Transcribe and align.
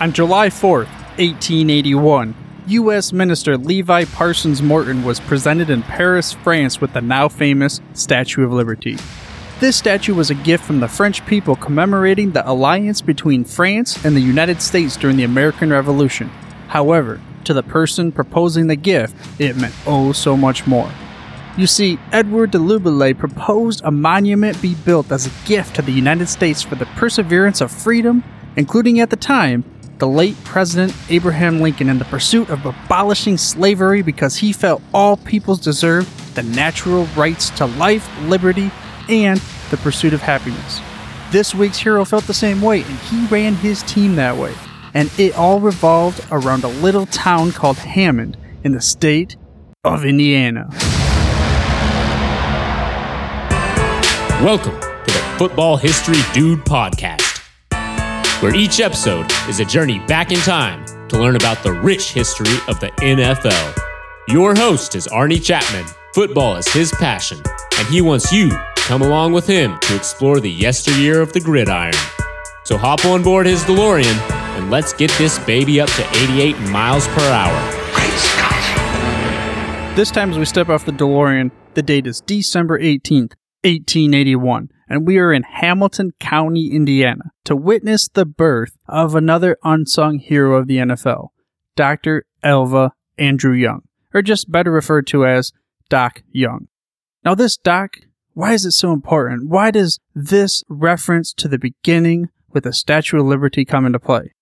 On 0.00 0.12
July 0.12 0.46
4th, 0.46 0.86
1881, 1.18 2.32
U.S. 2.68 3.12
Minister 3.12 3.56
Levi 3.56 4.04
Parsons 4.04 4.62
Morton 4.62 5.02
was 5.02 5.18
presented 5.18 5.70
in 5.70 5.82
Paris, 5.82 6.32
France 6.32 6.80
with 6.80 6.92
the 6.92 7.00
now 7.00 7.28
famous 7.28 7.80
Statue 7.94 8.44
of 8.44 8.52
Liberty. 8.52 8.96
This 9.58 9.76
statue 9.76 10.14
was 10.14 10.30
a 10.30 10.36
gift 10.36 10.64
from 10.64 10.78
the 10.78 10.86
French 10.86 11.26
people 11.26 11.56
commemorating 11.56 12.30
the 12.30 12.48
alliance 12.48 13.00
between 13.00 13.42
France 13.42 14.04
and 14.04 14.14
the 14.14 14.20
United 14.20 14.62
States 14.62 14.96
during 14.96 15.16
the 15.16 15.24
American 15.24 15.70
Revolution. 15.70 16.28
However, 16.68 17.20
to 17.42 17.52
the 17.52 17.64
person 17.64 18.12
proposing 18.12 18.68
the 18.68 18.76
gift, 18.76 19.16
it 19.40 19.56
meant 19.56 19.74
oh 19.84 20.12
so 20.12 20.36
much 20.36 20.64
more. 20.64 20.92
You 21.56 21.66
see, 21.66 21.98
Edward 22.12 22.52
de 22.52 22.58
Laboulaye 22.58 23.18
proposed 23.18 23.80
a 23.82 23.90
monument 23.90 24.62
be 24.62 24.76
built 24.76 25.10
as 25.10 25.26
a 25.26 25.48
gift 25.48 25.74
to 25.74 25.82
the 25.82 25.90
United 25.90 26.28
States 26.28 26.62
for 26.62 26.76
the 26.76 26.86
perseverance 26.86 27.60
of 27.60 27.72
freedom, 27.72 28.22
including 28.54 29.00
at 29.00 29.10
the 29.10 29.16
time 29.16 29.64
the 29.98 30.08
late 30.08 30.36
President 30.44 30.94
Abraham 31.08 31.60
Lincoln 31.60 31.88
in 31.88 31.98
the 31.98 32.04
pursuit 32.04 32.48
of 32.50 32.64
abolishing 32.64 33.36
slavery 33.36 34.02
because 34.02 34.36
he 34.36 34.52
felt 34.52 34.80
all 34.94 35.16
peoples 35.16 35.60
deserved 35.60 36.08
the 36.34 36.42
natural 36.42 37.06
rights 37.16 37.50
to 37.50 37.66
life, 37.66 38.08
liberty, 38.22 38.70
and 39.08 39.40
the 39.70 39.76
pursuit 39.78 40.12
of 40.12 40.22
happiness. 40.22 40.80
This 41.30 41.54
week's 41.54 41.78
hero 41.78 42.04
felt 42.04 42.24
the 42.24 42.34
same 42.34 42.62
way, 42.62 42.82
and 42.82 42.98
he 43.00 43.26
ran 43.26 43.54
his 43.54 43.82
team 43.82 44.14
that 44.16 44.36
way. 44.36 44.54
And 44.94 45.10
it 45.18 45.36
all 45.36 45.60
revolved 45.60 46.24
around 46.30 46.64
a 46.64 46.68
little 46.68 47.06
town 47.06 47.52
called 47.52 47.78
Hammond 47.78 48.36
in 48.64 48.72
the 48.72 48.80
state 48.80 49.36
of 49.84 50.04
Indiana. 50.04 50.68
Welcome 54.42 54.78
to 54.80 55.12
the 55.12 55.34
Football 55.36 55.76
History 55.76 56.16
Dude 56.32 56.60
podcast, 56.60 57.27
where 58.40 58.54
each 58.54 58.80
episode 58.80 59.26
is 59.48 59.60
a 59.60 59.64
journey 59.64 59.98
back 60.06 60.30
in 60.30 60.38
time 60.38 60.84
to 61.08 61.18
learn 61.18 61.36
about 61.36 61.62
the 61.62 61.72
rich 61.72 62.12
history 62.12 62.54
of 62.68 62.78
the 62.80 62.90
NFL. 62.98 63.76
Your 64.28 64.54
host 64.54 64.94
is 64.94 65.08
Arnie 65.08 65.42
Chapman. 65.42 65.86
Football 66.14 66.56
is 66.56 66.68
his 66.68 66.92
passion, 66.92 67.42
and 67.78 67.88
he 67.88 68.00
wants 68.00 68.32
you 68.32 68.50
to 68.50 68.64
come 68.76 69.02
along 69.02 69.32
with 69.32 69.46
him 69.46 69.78
to 69.80 69.96
explore 69.96 70.40
the 70.40 70.50
yesteryear 70.50 71.20
of 71.20 71.32
the 71.32 71.40
gridiron. 71.40 71.94
So 72.64 72.76
hop 72.76 73.04
on 73.04 73.22
board 73.22 73.46
his 73.46 73.62
DeLorean 73.64 74.38
and 74.58 74.70
let's 74.70 74.92
get 74.92 75.10
this 75.12 75.38
baby 75.40 75.80
up 75.80 75.88
to 75.90 76.06
88 76.24 76.58
miles 76.70 77.06
per 77.08 77.22
hour. 77.22 77.74
This 79.94 80.10
time, 80.10 80.30
as 80.30 80.38
we 80.38 80.44
step 80.44 80.68
off 80.68 80.84
the 80.84 80.92
DeLorean, 80.92 81.50
the 81.74 81.82
date 81.82 82.06
is 82.06 82.20
December 82.20 82.78
18th, 82.78 83.32
1881, 83.62 84.68
and 84.88 85.06
we 85.06 85.18
are 85.18 85.32
in 85.32 85.42
Hamilton 85.42 86.12
County, 86.20 86.70
Indiana, 86.72 87.32
to 87.44 87.56
witness 87.56 88.08
the 88.08 88.24
birth 88.24 88.76
of 88.86 89.14
another 89.14 89.56
unsung 89.64 90.18
hero 90.18 90.56
of 90.58 90.66
the 90.66 90.76
NFL, 90.76 91.28
Dr. 91.76 92.24
Elva 92.42 92.92
Andrew 93.18 93.52
Young, 93.52 93.82
or 94.14 94.22
just 94.22 94.50
better 94.50 94.70
referred 94.70 95.06
to 95.08 95.26
as 95.26 95.52
Doc 95.88 96.22
Young. 96.30 96.68
Now, 97.24 97.34
this 97.34 97.56
Doc, 97.56 97.96
why 98.34 98.52
is 98.52 98.64
it 98.64 98.72
so 98.72 98.92
important? 98.92 99.48
Why 99.48 99.70
does 99.70 99.98
this 100.14 100.62
reference 100.68 101.32
to 101.34 101.48
the 101.48 101.58
beginning 101.58 102.28
with 102.48 102.64
the 102.64 102.72
Statue 102.72 103.18
of 103.18 103.26
Liberty 103.26 103.64
come 103.64 103.84
into 103.84 103.98
play? 103.98 104.34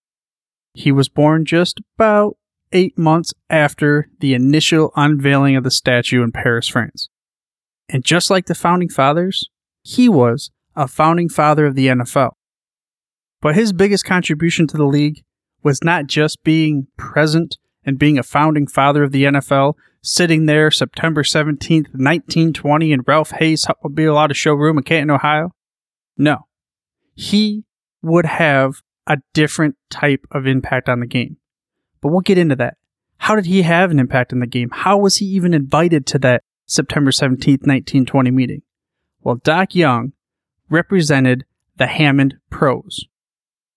He 0.75 0.92
was 0.92 1.08
born 1.08 1.47
just 1.47 1.80
about 1.97 2.36
eight 2.73 2.98
months 2.98 3.33
after 3.48 4.08
the 4.20 4.34
initial 4.34 4.92
unveiling 4.95 5.56
of 5.56 5.64
the 5.64 5.70
statue 5.70 6.23
in 6.23 6.33
Paris, 6.33 6.69
France. 6.69 7.08
And 7.89 8.05
just 8.05 8.31
like 8.31 8.47
the 8.47 8.55
founding 8.55 8.89
fathers, 8.89 9.48
he 9.83 10.09
was 10.09 10.51
a 10.75 10.89
founding 10.89 11.29
father 11.29 11.67
of 11.67 11.75
the 11.75 11.87
NFL. 11.87 12.33
But 13.41 13.55
his 13.55 13.73
biggest 13.73 14.05
contribution 14.05 14.67
to 14.69 14.77
the 14.77 14.87
league 14.87 15.23
was 15.62 15.83
not 15.83 16.07
just 16.07 16.42
being 16.42 16.89
present 16.97 17.59
and 17.84 17.98
being 17.98 18.19
a 18.19 18.23
founding 18.23 18.67
father 18.67 19.05
of 19.05 19.12
the 19.12 19.25
NFL, 19.25 19.75
sitting 20.03 20.47
there 20.47 20.70
September 20.70 21.23
17th, 21.23 21.89
1920 21.95 22.92
in 22.92 23.02
Ralph 23.07 23.30
Hay's 23.33 23.67
Hupmobile 23.67 24.17
Auto 24.17 24.35
Showroom 24.35 24.79
in 24.79 24.85
Canton, 24.85 25.11
Ohio. 25.11 25.52
No. 26.17 26.46
He 27.14 27.64
would 28.02 28.27
have 28.27 28.83
a 29.07 29.19
different 29.35 29.77
type 29.91 30.27
of 30.33 30.46
impact 30.46 30.89
on 30.89 31.01
the 31.01 31.07
game. 31.07 31.36
But 32.01 32.11
we'll 32.11 32.20
get 32.20 32.39
into 32.39 32.57
that. 32.57 32.77
How 33.19 33.35
did 33.36 33.46
he 33.46 33.63
have 33.63 33.91
an 33.91 33.98
impact 33.98 34.33
on 34.33 34.41
the 34.41 34.46
game? 34.46 34.70
How 34.73 34.98
was 34.98 35.17
he 35.17 35.27
even 35.27 35.55
invited 35.55 36.07
to 36.08 36.19
that 36.20 36.42
September 36.66 37.10
17th, 37.10 37.66
1920 37.66 38.30
meeting? 38.30 38.62
while 39.27 39.34
Doc 39.42 39.74
Young 39.74 40.12
represented 40.70 41.44
the 41.78 41.88
Hammond 41.88 42.36
Pros. 42.48 43.06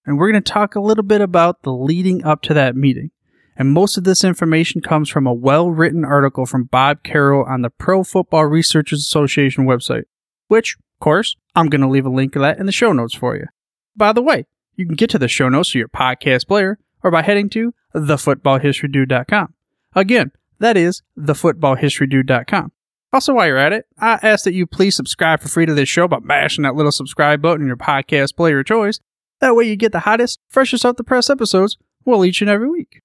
And 0.05 0.19
we're 0.19 0.31
going 0.31 0.44
to 0.44 0.51
talk 0.51 0.75
a 0.75 0.79
little 0.79 1.03
bit 1.03 1.22
about 1.22 1.63
the 1.63 1.73
leading 1.73 2.23
up 2.23 2.44
to 2.44 2.53
that 2.53 2.75
meeting. 2.75 3.09
And 3.57 3.73
most 3.73 3.97
of 3.97 4.03
this 4.03 4.23
information 4.23 4.79
comes 4.79 5.09
from 5.09 5.25
a 5.25 5.33
well 5.33 5.72
written 5.72 6.05
article 6.05 6.45
from 6.45 6.66
Bob 6.66 7.01
Carroll 7.03 7.47
on 7.50 7.63
the 7.63 7.72
Pro 7.72 8.03
Football 8.03 8.45
Researchers 8.45 9.00
Association 9.00 9.66
website, 9.66 10.03
which, 10.50 10.75
of 10.75 11.00
course, 11.03 11.35
I'm 11.56 11.67
going 11.67 11.81
to 11.81 11.89
leave 11.89 12.06
a 12.06 12.11
link 12.11 12.33
to 12.33 12.39
that 12.39 12.59
in 12.59 12.67
the 12.67 12.71
show 12.71 12.91
notes 12.91 13.16
for 13.16 13.35
you. 13.35 13.47
By 13.95 14.13
the 14.13 14.21
way, 14.21 14.45
you 14.75 14.85
can 14.85 14.95
get 14.95 15.09
to 15.09 15.17
the 15.17 15.27
show 15.27 15.50
notes 15.50 15.71
through 15.71 15.79
your 15.79 15.89
podcast 15.89 16.47
player 16.47 16.77
or 17.03 17.09
by 17.09 17.23
heading 17.23 17.50
to 17.50 17.73
thefootballhistorydude.com. 17.95 19.56
Again, 19.95 20.31
that 20.59 20.77
is 20.77 21.01
thefootballhistorydude.com. 21.17 22.71
Also, 23.12 23.34
while 23.34 23.47
you're 23.47 23.58
at 23.58 23.74
it, 23.74 23.86
I 23.97 24.20
ask 24.22 24.44
that 24.44 24.53
you 24.53 24.68
please 24.68 24.96
subscribe 24.96 25.42
for 25.42 25.47
free 25.47 25.66
to 25.66 25.74
this 25.74 25.90
show 25.90 26.08
by 26.08 26.20
mashing 26.20 26.64
that 26.64 26.75
little 26.75 26.92
subscribe 26.92 27.42
button 27.42 27.62
in 27.62 27.68
your 27.68 27.78
podcast 27.78 28.36
player 28.36 28.59
of 28.59 28.68
choice. 28.68 29.00
That 29.40 29.56
way 29.56 29.66
you 29.66 29.75
get 29.75 29.92
the 29.92 30.02
hottest, 30.02 30.40
freshest 30.47 30.86
off 30.86 30.97
the 30.97 31.03
press 31.03 31.30
episodes 31.30 31.78
well 32.06 32.24
each 32.24 32.42
and 32.42 32.50
every 32.50 32.69
week. 32.69 33.02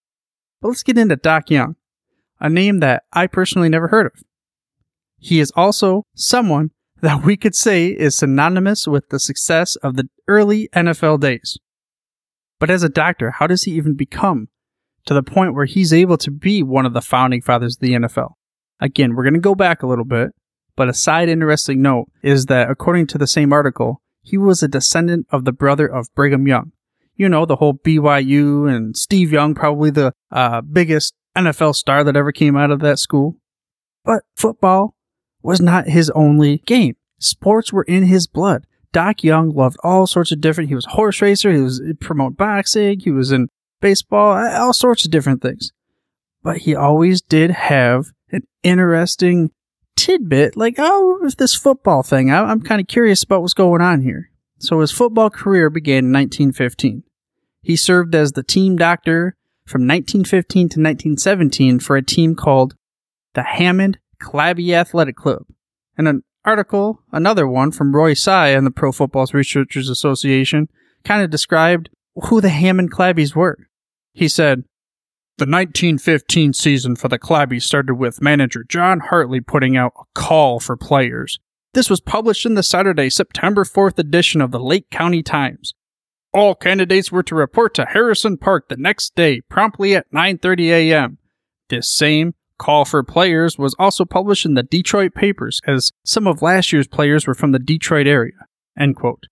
But 0.60 0.68
let's 0.68 0.82
get 0.82 0.98
into 0.98 1.16
Doc 1.16 1.50
Young, 1.50 1.76
a 2.40 2.50
name 2.50 2.80
that 2.80 3.04
I 3.12 3.26
personally 3.26 3.68
never 3.68 3.88
heard 3.88 4.06
of. 4.06 4.22
He 5.18 5.40
is 5.40 5.52
also 5.56 6.04
someone 6.14 6.70
that 7.00 7.24
we 7.24 7.36
could 7.36 7.54
say 7.54 7.88
is 7.88 8.16
synonymous 8.16 8.86
with 8.86 9.08
the 9.08 9.18
success 9.18 9.76
of 9.76 9.96
the 9.96 10.08
early 10.28 10.68
NFL 10.74 11.20
days. 11.20 11.58
But 12.60 12.70
as 12.70 12.82
a 12.82 12.88
doctor, 12.88 13.32
how 13.32 13.46
does 13.46 13.64
he 13.64 13.72
even 13.72 13.94
become 13.94 14.48
to 15.06 15.14
the 15.14 15.22
point 15.22 15.54
where 15.54 15.66
he's 15.66 15.92
able 15.92 16.16
to 16.18 16.30
be 16.30 16.62
one 16.62 16.86
of 16.86 16.94
the 16.94 17.02
founding 17.02 17.42
fathers 17.42 17.76
of 17.76 17.80
the 17.80 17.92
NFL? 17.92 18.32
Again, 18.84 19.14
we're 19.14 19.22
going 19.22 19.32
to 19.32 19.40
go 19.40 19.54
back 19.54 19.82
a 19.82 19.86
little 19.86 20.04
bit, 20.04 20.32
but 20.76 20.90
a 20.90 20.92
side 20.92 21.30
interesting 21.30 21.80
note 21.80 22.08
is 22.22 22.44
that 22.46 22.70
according 22.70 23.06
to 23.08 23.18
the 23.18 23.26
same 23.26 23.50
article, 23.50 24.02
he 24.20 24.36
was 24.36 24.62
a 24.62 24.68
descendant 24.68 25.26
of 25.30 25.46
the 25.46 25.52
brother 25.52 25.86
of 25.86 26.14
Brigham 26.14 26.46
Young. 26.46 26.72
You 27.16 27.30
know, 27.30 27.46
the 27.46 27.56
whole 27.56 27.72
BYU 27.72 28.70
and 28.70 28.94
Steve 28.94 29.32
Young, 29.32 29.54
probably 29.54 29.88
the 29.88 30.12
uh, 30.30 30.60
biggest 30.60 31.14
NFL 31.34 31.74
star 31.76 32.04
that 32.04 32.14
ever 32.14 32.30
came 32.30 32.58
out 32.58 32.70
of 32.70 32.80
that 32.80 32.98
school. 32.98 33.36
But 34.04 34.24
football 34.36 34.94
was 35.42 35.62
not 35.62 35.88
his 35.88 36.10
only 36.10 36.58
game. 36.58 36.96
Sports 37.18 37.72
were 37.72 37.84
in 37.84 38.02
his 38.02 38.26
blood. 38.26 38.66
Doc 38.92 39.24
Young 39.24 39.48
loved 39.48 39.78
all 39.82 40.06
sorts 40.06 40.30
of 40.30 40.42
different. 40.42 40.68
He 40.68 40.74
was 40.74 40.84
horse 40.84 41.22
racer. 41.22 41.50
He 41.50 41.62
was 41.62 41.82
promote 42.00 42.36
boxing. 42.36 43.00
He 43.00 43.10
was 43.10 43.32
in 43.32 43.48
baseball. 43.80 44.36
All 44.36 44.74
sorts 44.74 45.06
of 45.06 45.10
different 45.10 45.40
things. 45.40 45.72
But 46.42 46.58
he 46.58 46.74
always 46.74 47.22
did 47.22 47.50
have 47.50 48.08
an 48.34 48.46
interesting 48.62 49.50
tidbit, 49.96 50.56
like 50.56 50.74
oh, 50.78 51.30
this 51.38 51.54
football 51.54 52.02
thing. 52.02 52.30
I, 52.30 52.42
I'm 52.42 52.60
kind 52.60 52.80
of 52.80 52.86
curious 52.86 53.22
about 53.22 53.42
what's 53.42 53.54
going 53.54 53.80
on 53.80 54.02
here. 54.02 54.30
So 54.58 54.80
his 54.80 54.92
football 54.92 55.30
career 55.30 55.70
began 55.70 56.06
in 56.06 56.12
1915. 56.12 57.02
He 57.62 57.76
served 57.76 58.14
as 58.14 58.32
the 58.32 58.42
team 58.42 58.76
doctor 58.76 59.36
from 59.66 59.82
1915 59.82 60.60
to 60.60 60.80
1917 60.80 61.80
for 61.80 61.96
a 61.96 62.02
team 62.02 62.34
called 62.34 62.74
the 63.34 63.42
Hammond 63.42 63.98
Clabby 64.20 64.74
Athletic 64.74 65.16
Club. 65.16 65.46
And 65.96 66.08
an 66.08 66.22
article, 66.44 67.00
another 67.12 67.46
one 67.46 67.72
from 67.72 67.94
Roy 67.94 68.14
Sy 68.14 68.48
and 68.48 68.66
the 68.66 68.70
Pro 68.70 68.92
Football 68.92 69.26
Researchers 69.32 69.88
Association, 69.88 70.68
kind 71.04 71.22
of 71.22 71.30
described 71.30 71.90
who 72.14 72.40
the 72.40 72.50
Hammond 72.50 72.92
Clabbies 72.92 73.34
were. 73.34 73.58
He 74.12 74.28
said, 74.28 74.64
the 75.36 75.46
1915 75.46 76.52
season 76.52 76.94
for 76.94 77.08
the 77.08 77.18
Clabbies 77.18 77.62
started 77.62 77.94
with 77.94 78.22
manager 78.22 78.64
John 78.68 79.00
Hartley 79.00 79.40
putting 79.40 79.76
out 79.76 79.92
a 79.98 80.04
call 80.14 80.60
for 80.60 80.76
players. 80.76 81.38
This 81.72 81.90
was 81.90 82.00
published 82.00 82.46
in 82.46 82.54
the 82.54 82.62
Saturday, 82.62 83.10
September 83.10 83.64
4th 83.64 83.98
edition 83.98 84.40
of 84.40 84.52
the 84.52 84.60
Lake 84.60 84.90
County 84.90 85.24
Times. 85.24 85.74
All 86.32 86.54
candidates 86.54 87.10
were 87.10 87.24
to 87.24 87.34
report 87.34 87.74
to 87.74 87.84
Harrison 87.86 88.38
Park 88.38 88.68
the 88.68 88.76
next 88.76 89.16
day, 89.16 89.40
promptly 89.40 89.96
at 89.96 90.10
9:30 90.12 90.68
a.m. 90.68 91.18
This 91.68 91.90
same 91.90 92.34
call 92.58 92.84
for 92.84 93.02
players 93.02 93.58
was 93.58 93.74
also 93.78 94.04
published 94.04 94.46
in 94.46 94.54
the 94.54 94.62
Detroit 94.62 95.14
papers, 95.14 95.60
as 95.66 95.92
some 96.04 96.28
of 96.28 96.42
last 96.42 96.72
year's 96.72 96.86
players 96.86 97.26
were 97.26 97.34
from 97.34 97.50
the 97.50 97.58
Detroit 97.58 98.06
area. 98.06 98.46
End 98.78 98.94
quote. 98.94 99.24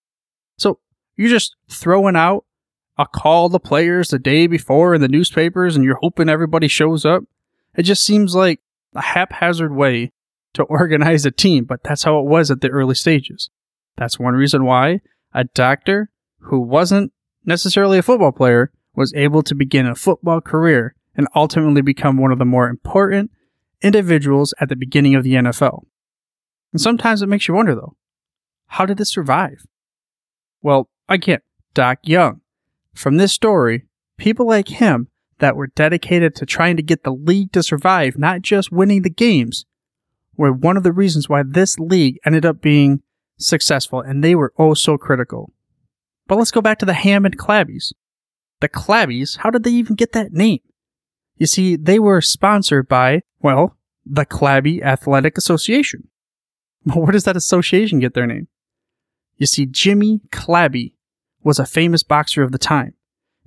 So 0.59 0.81
you're 1.17 1.29
just 1.29 1.55
throwing 1.69 2.17
out 2.17 2.45
a 2.99 3.07
call 3.07 3.49
the 3.49 3.61
players 3.61 4.09
the 4.09 4.19
day 4.19 4.47
before 4.47 4.95
in 4.95 5.01
the 5.01 5.09
newspapers 5.09 5.75
and 5.75 5.85
you're 5.85 5.99
hoping 6.03 6.29
everybody 6.29 6.69
shows 6.69 7.05
up. 7.05 7.25
It 7.77 7.83
just 7.83 8.05
seems 8.05 8.35
like 8.35 8.61
a 8.95 9.01
haphazard 9.01 9.75
way 9.75 10.13
to 10.55 10.63
organize 10.65 11.25
a 11.25 11.31
team, 11.31 11.65
but 11.65 11.83
that's 11.83 12.03
how 12.03 12.19
it 12.19 12.27
was 12.27 12.51
at 12.51 12.61
the 12.61 12.69
early 12.69 12.95
stages. 12.95 13.51
That's 13.97 14.19
one 14.19 14.35
reason 14.35 14.65
why 14.65 15.01
a 15.33 15.45
doctor 15.45 16.11
who 16.41 16.61
wasn't 16.61 17.13
necessarily 17.45 17.99
a 17.99 18.03
football 18.03 18.33
player 18.33 18.71
was 18.95 19.15
able 19.15 19.43
to 19.43 19.55
begin 19.55 19.87
a 19.87 19.95
football 19.95 20.41
career 20.41 20.95
and 21.17 21.29
ultimately 21.35 21.83
become 21.83 22.19
one 22.19 22.33
of 22.33 22.39
the 22.39 22.45
more 22.45 22.69
important 22.69 23.31
individuals 23.83 24.55
at 24.61 24.69
the 24.69 24.77
beginning 24.77 25.15
of 25.15 25.25
the 25.25 25.35
NFL. 25.35 25.85
And 26.73 26.81
sometimes 26.81 27.23
it 27.23 27.29
makes 27.29 27.49
you 27.49 27.55
wonder 27.55 27.75
though, 27.75 27.97
how 28.67 28.87
did 28.87 28.99
this 28.99 29.11
survive? 29.11 29.67
Well, 30.63 30.89
again, 31.09 31.41
Doc 31.75 31.99
Young. 32.05 32.42
From 32.95 33.17
this 33.17 33.33
story, 33.33 33.87
people 34.19 34.47
like 34.47 34.69
him 34.69 35.09
that 35.39 35.57
were 35.57 35.67
dedicated 35.69 36.35
to 36.37 36.47
trying 36.47 36.77
to 36.77 36.83
get 36.83 37.05
the 37.05 37.13
league 37.13 37.53
to 37.53 37.63
survive, 37.63 38.19
not 38.19 38.43
just 38.43 38.71
winning 38.71 39.03
the 39.03 39.11
games, 39.11 39.65
were 40.37 40.53
one 40.53 40.77
of 40.77 40.83
the 40.83 40.93
reasons 40.93 41.29
why 41.29 41.43
this 41.43 41.79
league 41.79 42.19
ended 42.25 42.47
up 42.47 42.61
being 42.61 43.03
successful, 43.39 44.01
and 44.01 44.23
they 44.23 44.35
were 44.35 44.53
oh 44.59 44.75
so 44.75 44.97
critical. 44.97 45.53
But 46.27 46.39
let's 46.39 46.51
go 46.51 46.61
back 46.61 46.79
to 46.79 46.87
the 46.87 46.93
Hammond 46.93 47.39
Clabbies. 47.39 47.93
The 48.61 48.69
Clabbies, 48.69 49.39
how 49.39 49.51
did 49.51 49.65
they 49.65 49.73
even 49.73 49.97
get 49.97 50.13
that 50.13 50.33
name? 50.33 50.61
You 51.37 51.47
see, 51.47 51.77
they 51.77 51.99
were 51.99 52.21
sponsored 52.21 52.89
by, 52.89 53.23
well, 53.41 53.77
the 54.07 54.25
Clabby 54.25 54.83
Athletic 54.83 55.37
Association. 55.37 56.09
Where 56.85 57.13
does 57.13 57.25
that 57.25 57.37
association 57.37 57.99
get 57.99 58.15
their 58.15 58.27
name? 58.27 58.49
You 59.39 59.47
see, 59.47 59.67
Jimmy 59.67 60.21
Clabby 60.31 60.95
was 61.43 61.59
a 61.59 61.67
famous 61.67 62.03
boxer 62.03 62.43
of 62.43 62.53
the 62.53 62.59
time. 62.59 62.95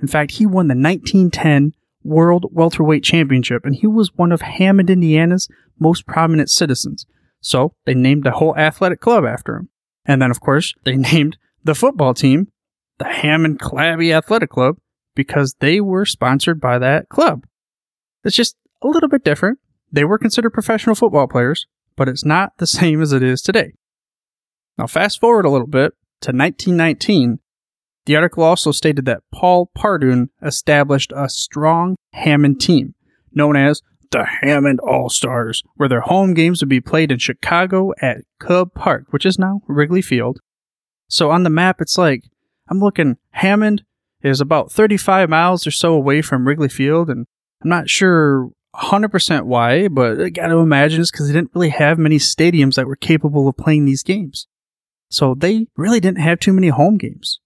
In 0.02 0.08
fact, 0.08 0.32
he 0.32 0.46
won 0.46 0.68
the 0.68 0.76
1910 0.76 1.74
World 2.04 2.46
Welterweight 2.52 3.04
Championship, 3.04 3.66
and 3.66 3.76
he 3.76 3.88
was 3.88 4.12
one 4.16 4.32
of 4.32 4.42
Hammond, 4.42 4.90
Indiana's 4.90 5.48
most 5.80 6.06
prominent 6.06 6.50
citizens. 6.50 7.06
So 7.42 7.74
they 7.86 7.94
named 7.94 8.28
a 8.28 8.32
whole 8.32 8.56
athletic 8.58 9.02
club 9.02 9.26
after 9.26 9.56
him. 9.56 9.70
And 10.06 10.22
then, 10.22 10.32
of 10.32 10.40
course, 10.40 10.74
they 10.84 10.96
named 11.14 11.38
the 11.64 11.76
football 11.76 12.14
team 12.14 12.48
the 12.98 13.06
Hammond 13.06 13.60
Clabby 13.60 14.14
Athletic 14.14 14.50
Club 14.50 14.78
because 15.16 15.56
they 15.60 15.82
were 15.82 16.06
sponsored 16.06 16.62
by 16.62 16.80
that 16.80 17.10
club. 17.10 17.46
It's 18.24 18.36
just 18.36 18.56
a 18.82 18.88
little 18.88 19.10
bit 19.10 19.24
different. 19.24 19.60
They 19.92 20.04
were 20.04 20.18
considered 20.18 20.54
professional 20.54 20.96
football 20.96 21.28
players, 21.28 21.68
but 21.96 22.10
it's 22.10 22.26
not 22.26 22.54
the 22.58 22.68
same 22.68 23.02
as 23.02 23.12
it 23.12 23.24
is 23.24 23.42
today. 23.42 23.74
Now, 24.78 24.88
fast 24.88 25.20
forward 25.20 25.46
a 25.46 25.50
little 25.50 25.68
bit 25.68 25.94
to 26.22 26.32
1919. 26.32 27.40
The 28.06 28.16
article 28.16 28.44
also 28.44 28.72
stated 28.72 29.06
that 29.06 29.24
Paul 29.34 29.72
Pardun 29.78 30.30
established 30.42 31.12
a 31.16 31.28
strong 31.28 31.96
Hammond 32.14 32.62
team 32.62 32.94
known 33.34 33.56
as 33.56 33.82
the 34.12 34.26
Hammond 34.42 34.80
All 34.80 35.10
Stars, 35.10 35.64
where 35.76 35.90
their 35.90 36.02
home 36.02 36.34
games 36.34 36.62
would 36.62 36.70
be 36.70 36.80
played 36.80 37.12
in 37.12 37.18
Chicago 37.18 37.92
at 38.02 38.22
Cub 38.40 38.74
Park, 38.74 39.06
which 39.10 39.26
is 39.26 39.40
now 39.40 39.62
Wrigley 39.68 40.02
Field. 40.02 40.40
So 41.10 41.32
on 41.32 41.44
the 41.44 41.50
map, 41.50 41.82
it's 41.82 41.98
like 41.98 42.30
I'm 42.70 42.80
looking, 42.80 43.18
Hammond 43.32 43.84
is 44.22 44.40
about 44.40 44.72
35 44.72 45.30
miles 45.30 45.68
or 45.68 45.72
so 45.72 45.94
away 45.94 46.22
from 46.22 46.48
Wrigley 46.48 46.70
Field, 46.70 47.10
and 47.10 47.26
I'm 47.64 47.70
not 47.70 47.90
sure 47.90 48.50
100% 48.76 49.44
why, 49.44 49.88
but 49.88 50.22
I 50.22 50.30
gotta 50.30 50.58
imagine 50.58 51.02
it's 51.02 51.12
because 51.12 51.28
they 51.28 51.34
didn't 51.34 51.52
really 51.54 51.70
have 51.70 51.98
many 51.98 52.18
stadiums 52.18 52.76
that 52.76 52.88
were 52.88 52.96
capable 52.96 53.48
of 53.48 53.58
playing 53.58 53.86
these 53.86 54.04
games. 54.04 54.48
So 55.10 55.36
they 55.36 55.68
really 55.76 56.00
didn't 56.00 56.22
have 56.22 56.40
too 56.40 56.54
many 56.54 56.70
home 56.70 56.98
games. 56.98 57.40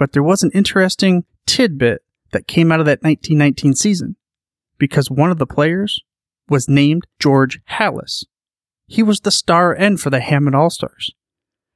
But 0.00 0.14
there 0.14 0.22
was 0.22 0.42
an 0.42 0.50
interesting 0.54 1.24
tidbit 1.46 2.00
that 2.32 2.46
came 2.46 2.72
out 2.72 2.80
of 2.80 2.86
that 2.86 3.02
1919 3.02 3.74
season 3.74 4.16
because 4.78 5.10
one 5.10 5.30
of 5.30 5.36
the 5.36 5.46
players 5.46 6.00
was 6.48 6.70
named 6.70 7.06
George 7.18 7.60
Halas. 7.68 8.24
He 8.86 9.02
was 9.02 9.20
the 9.20 9.30
star 9.30 9.76
end 9.76 10.00
for 10.00 10.08
the 10.08 10.20
Hammond 10.20 10.56
All 10.56 10.70
Stars. 10.70 11.12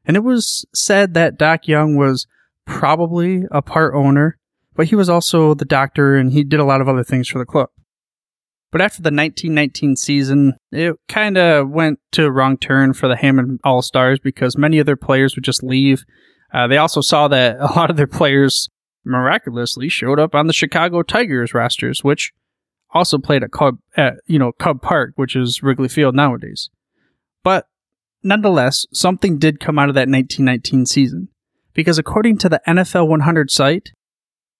And 0.07 0.17
it 0.17 0.21
was 0.21 0.65
said 0.75 1.13
that 1.13 1.37
Doc 1.37 1.69
Young 1.69 1.97
was 1.97 2.27
probably 2.65 3.43
a 3.51 3.61
part 3.61 3.95
owner, 3.95 4.39
but 4.75 4.87
he 4.87 4.97
was 4.97 5.11
also 5.11 5.53
the 5.53 5.67
doctor 5.67 6.17
and 6.17 6.33
he 6.33 6.45
did 6.45 6.61
a 6.61 6.65
lot 6.65 6.81
of 6.81 6.89
other 6.89 7.05
things 7.05 7.29
for 7.29 7.39
the 7.39 7.45
club. 7.45 7.69
But 8.73 8.81
after 8.81 9.03
the 9.03 9.09
1919 9.09 9.97
season, 9.97 10.55
it 10.73 10.97
kind 11.09 11.37
of 11.37 11.69
went 11.69 12.01
to 12.13 12.25
a 12.25 12.33
wrong 12.33 12.57
turn 12.57 12.95
for 12.95 13.07
the 13.07 13.17
Hammond 13.17 13.61
All 13.65 13.83
Stars 13.83 14.19
because 14.19 14.57
many 14.57 14.79
of 14.79 14.87
their 14.87 14.97
players 14.97 15.37
would 15.37 15.45
just 15.45 15.63
leave. 15.63 16.07
Uh, 16.55 16.69
they 16.69 16.79
also 16.79 17.01
saw 17.01 17.27
that 17.29 17.57
a 17.59 17.73
lot 17.77 17.91
of 17.91 17.97
their 17.97 18.07
players 18.07 18.69
miraculously 19.05 19.89
showed 19.89 20.21
up 20.21 20.35
on 20.35 20.47
the 20.47 20.53
Chicago 20.53 21.03
Tigers 21.03 21.53
rosters, 21.53 22.05
which 22.05 22.33
also 22.91 23.19
played 23.19 23.43
at 23.43 23.51
Cub, 23.51 23.79
at, 23.97 24.15
you 24.27 24.39
know, 24.39 24.53
Cub 24.53 24.81
Park, 24.81 25.13
which 25.17 25.35
is 25.35 25.63
Wrigley 25.63 25.89
Field 25.89 26.15
nowadays. 26.15 26.71
But 27.43 27.67
nonetheless, 28.23 28.87
something 28.93 29.39
did 29.39 29.59
come 29.59 29.79
out 29.79 29.89
of 29.89 29.97
that 29.97 30.09
1919 30.09 30.87
season. 30.87 31.29
Because 31.75 31.99
according 31.99 32.39
to 32.39 32.49
the 32.49 32.63
NFL 32.69 33.09
100 33.09 33.51
site, 33.51 33.91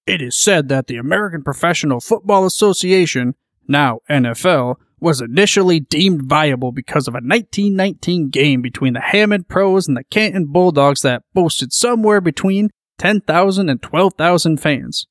it 0.05 0.21
is 0.21 0.37
said 0.37 0.69
that 0.69 0.89
the 0.89 0.97
American 0.97 1.45
Professional 1.45 2.01
Football 2.01 2.45
Association, 2.45 3.37
now 3.69 4.01
NFL, 4.11 4.77
was 5.05 5.21
initially 5.21 5.79
deemed 5.79 6.23
viable 6.23 6.73
because 6.73 7.07
of 7.07 7.15
a 7.15 7.23
1919 7.23 8.31
game 8.31 8.63
between 8.63 8.95
the 8.95 9.01
Hammond 9.01 9.49
Pros 9.49 9.87
and 9.87 9.97
the 9.97 10.05
Canton 10.05 10.47
Bulldogs 10.47 11.03
that 11.03 11.23
boasted 11.35 11.73
somewhere 11.73 12.21
between 12.21 12.71
10,000 12.99 13.69
and 13.69 13.83
12,000 13.83 14.57
fans. 14.57 15.07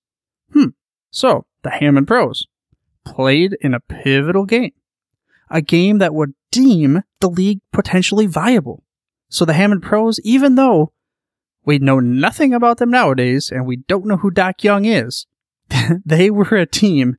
Hmm, 0.52 0.70
so 1.12 1.46
the 1.62 1.70
Hammond 1.70 2.08
Pros 2.08 2.48
played 3.06 3.56
in 3.62 3.74
a 3.74 3.80
pivotal 3.80 4.46
game. 4.46 4.74
A 5.50 5.62
game 5.62 6.00
that 6.00 6.14
would 6.14 6.34
deem 6.52 7.04
the 7.20 7.30
league 7.30 7.60
potentially 7.72 8.26
viable. 8.26 8.84
So 9.30 9.46
the 9.46 9.54
Hammond 9.54 9.84
Pros, 9.84 10.20
even 10.24 10.56
though 10.56 10.92
we 11.66 11.78
know 11.80 12.00
nothing 12.00 12.54
about 12.54 12.78
them 12.78 12.90
nowadays 12.90 13.52
and 13.52 13.66
we 13.66 13.78
don't 13.78 14.06
know 14.06 14.18
who 14.18 14.32
Doc 14.32 14.64
Young 14.64 14.86
is, 14.86 15.28
they 16.06 16.30
were 16.32 16.56
a 16.56 16.66
team 16.66 17.18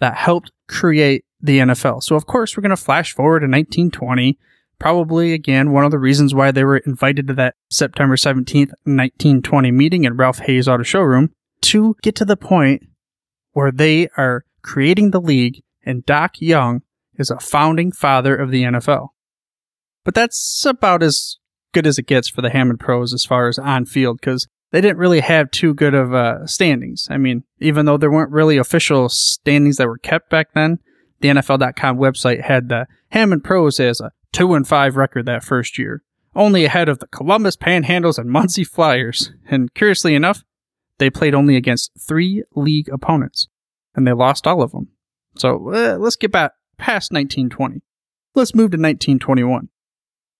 that 0.00 0.16
helped 0.16 0.52
create 0.68 1.23
the 1.44 1.58
NFL. 1.58 2.02
So 2.02 2.16
of 2.16 2.26
course 2.26 2.56
we're 2.56 2.62
going 2.62 2.70
to 2.70 2.76
flash 2.76 3.12
forward 3.12 3.40
to 3.40 3.46
1920. 3.46 4.38
Probably 4.78 5.32
again 5.32 5.72
one 5.72 5.84
of 5.84 5.90
the 5.90 5.98
reasons 5.98 6.34
why 6.34 6.50
they 6.50 6.64
were 6.64 6.78
invited 6.78 7.28
to 7.28 7.34
that 7.34 7.54
September 7.70 8.16
17th, 8.16 8.72
1920 8.84 9.70
meeting 9.70 10.04
in 10.04 10.16
Ralph 10.16 10.40
Hay's 10.40 10.68
Auto 10.68 10.82
Showroom 10.82 11.30
to 11.62 11.96
get 12.02 12.14
to 12.16 12.24
the 12.24 12.36
point 12.36 12.82
where 13.52 13.70
they 13.70 14.08
are 14.16 14.44
creating 14.62 15.10
the 15.10 15.20
league, 15.20 15.62
and 15.84 16.04
Doc 16.04 16.40
Young 16.40 16.82
is 17.16 17.30
a 17.30 17.38
founding 17.38 17.92
father 17.92 18.34
of 18.34 18.50
the 18.50 18.64
NFL. 18.64 19.08
But 20.04 20.14
that's 20.14 20.64
about 20.66 21.02
as 21.02 21.38
good 21.72 21.86
as 21.86 21.98
it 21.98 22.06
gets 22.06 22.28
for 22.28 22.42
the 22.42 22.50
Hammond 22.50 22.80
Pros 22.80 23.14
as 23.14 23.24
far 23.24 23.48
as 23.48 23.58
on 23.58 23.86
field, 23.86 24.18
because 24.20 24.46
they 24.72 24.80
didn't 24.80 24.98
really 24.98 25.20
have 25.20 25.50
too 25.50 25.72
good 25.72 25.94
of 25.94 26.12
uh, 26.12 26.46
standings. 26.46 27.06
I 27.10 27.16
mean, 27.16 27.44
even 27.60 27.86
though 27.86 27.96
there 27.96 28.10
weren't 28.10 28.32
really 28.32 28.56
official 28.56 29.08
standings 29.08 29.76
that 29.76 29.86
were 29.86 29.98
kept 29.98 30.30
back 30.30 30.48
then, 30.54 30.78
the 31.24 31.30
NFL.com 31.30 31.96
website 31.96 32.44
had 32.44 32.68
the 32.68 32.86
Hammond 33.08 33.44
Pros 33.44 33.80
as 33.80 33.98
a 33.98 34.12
2 34.32 34.52
and 34.52 34.68
5 34.68 34.94
record 34.94 35.24
that 35.24 35.42
first 35.42 35.78
year, 35.78 36.02
only 36.36 36.66
ahead 36.66 36.86
of 36.86 36.98
the 36.98 37.06
Columbus 37.06 37.56
Panhandles 37.56 38.18
and 38.18 38.28
Muncie 38.28 38.62
Flyers. 38.62 39.32
And 39.48 39.72
curiously 39.72 40.14
enough, 40.14 40.44
they 40.98 41.08
played 41.08 41.34
only 41.34 41.56
against 41.56 41.92
three 41.98 42.44
league 42.54 42.90
opponents 42.92 43.48
and 43.94 44.06
they 44.06 44.12
lost 44.12 44.46
all 44.46 44.60
of 44.60 44.72
them. 44.72 44.88
So 45.38 45.72
uh, 45.72 45.96
let's 45.98 46.16
get 46.16 46.30
back 46.30 46.52
past 46.76 47.10
1920. 47.10 47.80
Let's 48.34 48.54
move 48.54 48.72
to 48.72 48.76
1921. 48.76 49.70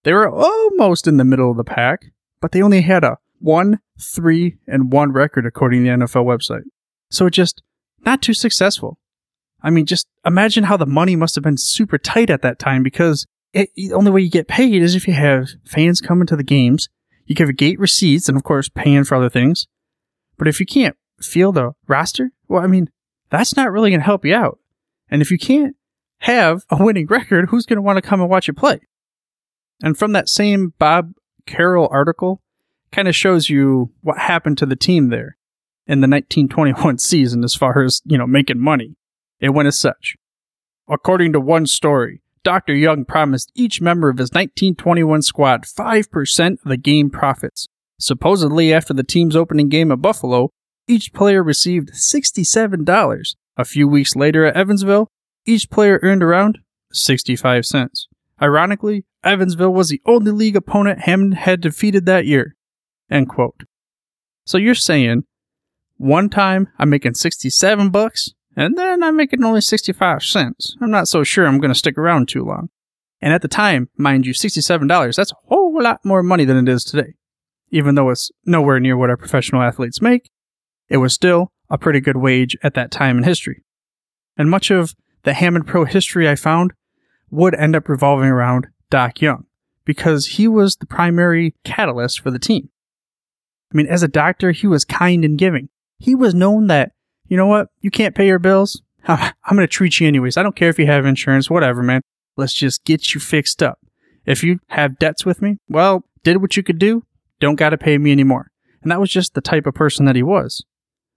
They 0.02 0.12
were 0.12 0.28
almost 0.28 1.06
in 1.06 1.16
the 1.16 1.24
middle 1.24 1.50
of 1.50 1.56
the 1.56 1.64
pack, 1.64 2.12
but 2.42 2.52
they 2.52 2.60
only 2.60 2.82
had 2.82 3.04
a 3.04 3.16
1 3.38 3.80
3 3.98 4.58
and 4.66 4.92
1 4.92 5.12
record 5.12 5.46
according 5.46 5.84
to 5.84 5.90
the 5.90 5.96
NFL 6.04 6.26
website. 6.26 6.64
So 7.10 7.30
just 7.30 7.62
not 8.04 8.20
too 8.20 8.34
successful. 8.34 8.98
I 9.64 9.70
mean, 9.70 9.86
just 9.86 10.06
imagine 10.26 10.64
how 10.64 10.76
the 10.76 10.86
money 10.86 11.16
must 11.16 11.34
have 11.36 11.42
been 11.42 11.56
super 11.56 11.96
tight 11.96 12.28
at 12.28 12.42
that 12.42 12.58
time 12.58 12.82
because 12.82 13.26
it, 13.54 13.70
the 13.74 13.94
only 13.94 14.10
way 14.10 14.20
you 14.20 14.30
get 14.30 14.46
paid 14.46 14.82
is 14.82 14.94
if 14.94 15.08
you 15.08 15.14
have 15.14 15.48
fans 15.64 16.02
coming 16.02 16.26
to 16.26 16.36
the 16.36 16.44
games, 16.44 16.90
you 17.24 17.34
give 17.34 17.56
gate 17.56 17.80
receipts, 17.80 18.28
and 18.28 18.36
of 18.36 18.44
course, 18.44 18.68
paying 18.68 19.04
for 19.04 19.14
other 19.14 19.30
things. 19.30 19.66
But 20.36 20.48
if 20.48 20.60
you 20.60 20.66
can't 20.66 20.96
field 21.18 21.56
a 21.56 21.74
roster, 21.88 22.30
well, 22.46 22.62
I 22.62 22.66
mean, 22.66 22.90
that's 23.30 23.56
not 23.56 23.72
really 23.72 23.90
going 23.90 24.00
to 24.00 24.04
help 24.04 24.26
you 24.26 24.34
out. 24.34 24.58
And 25.08 25.22
if 25.22 25.30
you 25.30 25.38
can't 25.38 25.76
have 26.18 26.64
a 26.68 26.82
winning 26.82 27.06
record, 27.06 27.48
who's 27.48 27.64
going 27.64 27.78
to 27.78 27.82
want 27.82 27.96
to 27.96 28.02
come 28.02 28.20
and 28.20 28.28
watch 28.28 28.48
you 28.48 28.54
play? 28.54 28.80
And 29.82 29.96
from 29.96 30.12
that 30.12 30.28
same 30.28 30.74
Bob 30.78 31.14
Carroll 31.46 31.88
article, 31.90 32.42
kind 32.92 33.08
of 33.08 33.16
shows 33.16 33.48
you 33.48 33.90
what 34.02 34.18
happened 34.18 34.58
to 34.58 34.66
the 34.66 34.76
team 34.76 35.08
there 35.08 35.36
in 35.86 36.00
the 36.00 36.08
1921 36.08 36.98
season 36.98 37.44
as 37.44 37.54
far 37.54 37.82
as, 37.82 38.02
you 38.04 38.18
know, 38.18 38.26
making 38.26 38.60
money. 38.60 38.96
It 39.44 39.52
went 39.52 39.68
as 39.68 39.76
such. 39.76 40.16
According 40.88 41.34
to 41.34 41.40
one 41.40 41.66
story, 41.66 42.22
Dr. 42.44 42.74
Young 42.74 43.04
promised 43.04 43.52
each 43.54 43.78
member 43.78 44.08
of 44.08 44.16
his 44.16 44.30
1921 44.30 45.20
squad 45.20 45.64
5% 45.64 46.52
of 46.52 46.58
the 46.64 46.78
game 46.78 47.10
profits. 47.10 47.68
Supposedly, 48.00 48.72
after 48.72 48.94
the 48.94 49.04
team's 49.04 49.36
opening 49.36 49.68
game 49.68 49.92
at 49.92 50.00
Buffalo, 50.00 50.48
each 50.88 51.12
player 51.12 51.42
received 51.42 51.92
$67. 51.92 53.34
A 53.58 53.64
few 53.66 53.86
weeks 53.86 54.16
later 54.16 54.46
at 54.46 54.56
Evansville, 54.56 55.08
each 55.44 55.68
player 55.68 56.00
earned 56.02 56.22
around 56.22 56.60
65 56.94 57.66
cents. 57.66 58.08
Ironically, 58.40 59.04
Evansville 59.22 59.74
was 59.74 59.90
the 59.90 60.00
only 60.06 60.32
league 60.32 60.56
opponent 60.56 61.00
Hammond 61.00 61.34
had 61.34 61.60
defeated 61.60 62.06
that 62.06 62.24
year. 62.24 62.56
End 63.10 63.28
quote. 63.28 63.64
So 64.46 64.56
you're 64.56 64.74
saying 64.74 65.24
One 65.98 66.30
time 66.30 66.68
I'm 66.78 66.88
making 66.88 67.12
67 67.12 67.90
bucks, 67.90 68.32
and 68.56 68.78
then 68.78 69.02
I'm 69.02 69.16
making 69.16 69.44
only 69.44 69.60
65 69.60 70.22
cents. 70.22 70.76
I'm 70.80 70.90
not 70.90 71.08
so 71.08 71.24
sure 71.24 71.46
I'm 71.46 71.58
going 71.58 71.72
to 71.72 71.78
stick 71.78 71.98
around 71.98 72.28
too 72.28 72.44
long. 72.44 72.68
And 73.20 73.32
at 73.32 73.42
the 73.42 73.48
time, 73.48 73.88
mind 73.96 74.26
you, 74.26 74.34
$67, 74.34 75.16
that's 75.16 75.32
a 75.32 75.36
whole 75.46 75.82
lot 75.82 76.04
more 76.04 76.22
money 76.22 76.44
than 76.44 76.56
it 76.56 76.70
is 76.70 76.84
today. 76.84 77.14
Even 77.70 77.94
though 77.94 78.10
it's 78.10 78.30
nowhere 78.44 78.78
near 78.78 78.96
what 78.96 79.10
our 79.10 79.16
professional 79.16 79.62
athletes 79.62 80.02
make, 80.02 80.30
it 80.88 80.98
was 80.98 81.14
still 81.14 81.50
a 81.70 81.78
pretty 81.78 82.00
good 82.00 82.16
wage 82.16 82.56
at 82.62 82.74
that 82.74 82.90
time 82.90 83.18
in 83.18 83.24
history. 83.24 83.64
And 84.36 84.50
much 84.50 84.70
of 84.70 84.94
the 85.22 85.32
Hammond 85.32 85.66
Pro 85.66 85.84
history 85.84 86.28
I 86.28 86.34
found 86.34 86.72
would 87.30 87.54
end 87.54 87.74
up 87.74 87.88
revolving 87.88 88.28
around 88.28 88.68
Doc 88.90 89.20
Young 89.20 89.46
because 89.84 90.26
he 90.26 90.46
was 90.46 90.76
the 90.76 90.86
primary 90.86 91.54
catalyst 91.64 92.20
for 92.20 92.30
the 92.30 92.38
team. 92.38 92.68
I 93.72 93.76
mean, 93.76 93.86
as 93.86 94.02
a 94.02 94.08
doctor, 94.08 94.52
he 94.52 94.66
was 94.66 94.84
kind 94.84 95.24
and 95.24 95.38
giving. 95.38 95.68
He 95.98 96.14
was 96.14 96.34
known 96.34 96.68
that, 96.68 96.92
you 97.26 97.36
know 97.36 97.46
what, 97.46 97.68
you 97.80 97.90
can't 97.90 98.14
pay 98.14 98.26
your 98.26 98.38
bills. 98.38 98.82
I'm 99.06 99.32
going 99.50 99.60
to 99.60 99.66
treat 99.66 100.00
you 100.00 100.08
anyways. 100.08 100.36
I 100.36 100.42
don't 100.42 100.56
care 100.56 100.70
if 100.70 100.78
you 100.78 100.86
have 100.86 101.04
insurance, 101.04 101.50
whatever, 101.50 101.82
man. 101.82 102.00
Let's 102.36 102.54
just 102.54 102.84
get 102.84 103.14
you 103.14 103.20
fixed 103.20 103.62
up. 103.62 103.78
If 104.24 104.42
you 104.42 104.60
have 104.68 104.98
debts 104.98 105.26
with 105.26 105.42
me, 105.42 105.58
well, 105.68 106.04
did 106.22 106.40
what 106.40 106.56
you 106.56 106.62
could 106.62 106.78
do, 106.78 107.02
don't 107.38 107.56
got 107.56 107.70
to 107.70 107.78
pay 107.78 107.98
me 107.98 108.12
anymore. 108.12 108.48
And 108.82 108.90
that 108.90 109.00
was 109.00 109.10
just 109.10 109.34
the 109.34 109.40
type 109.42 109.66
of 109.66 109.74
person 109.74 110.06
that 110.06 110.16
he 110.16 110.22
was. 110.22 110.64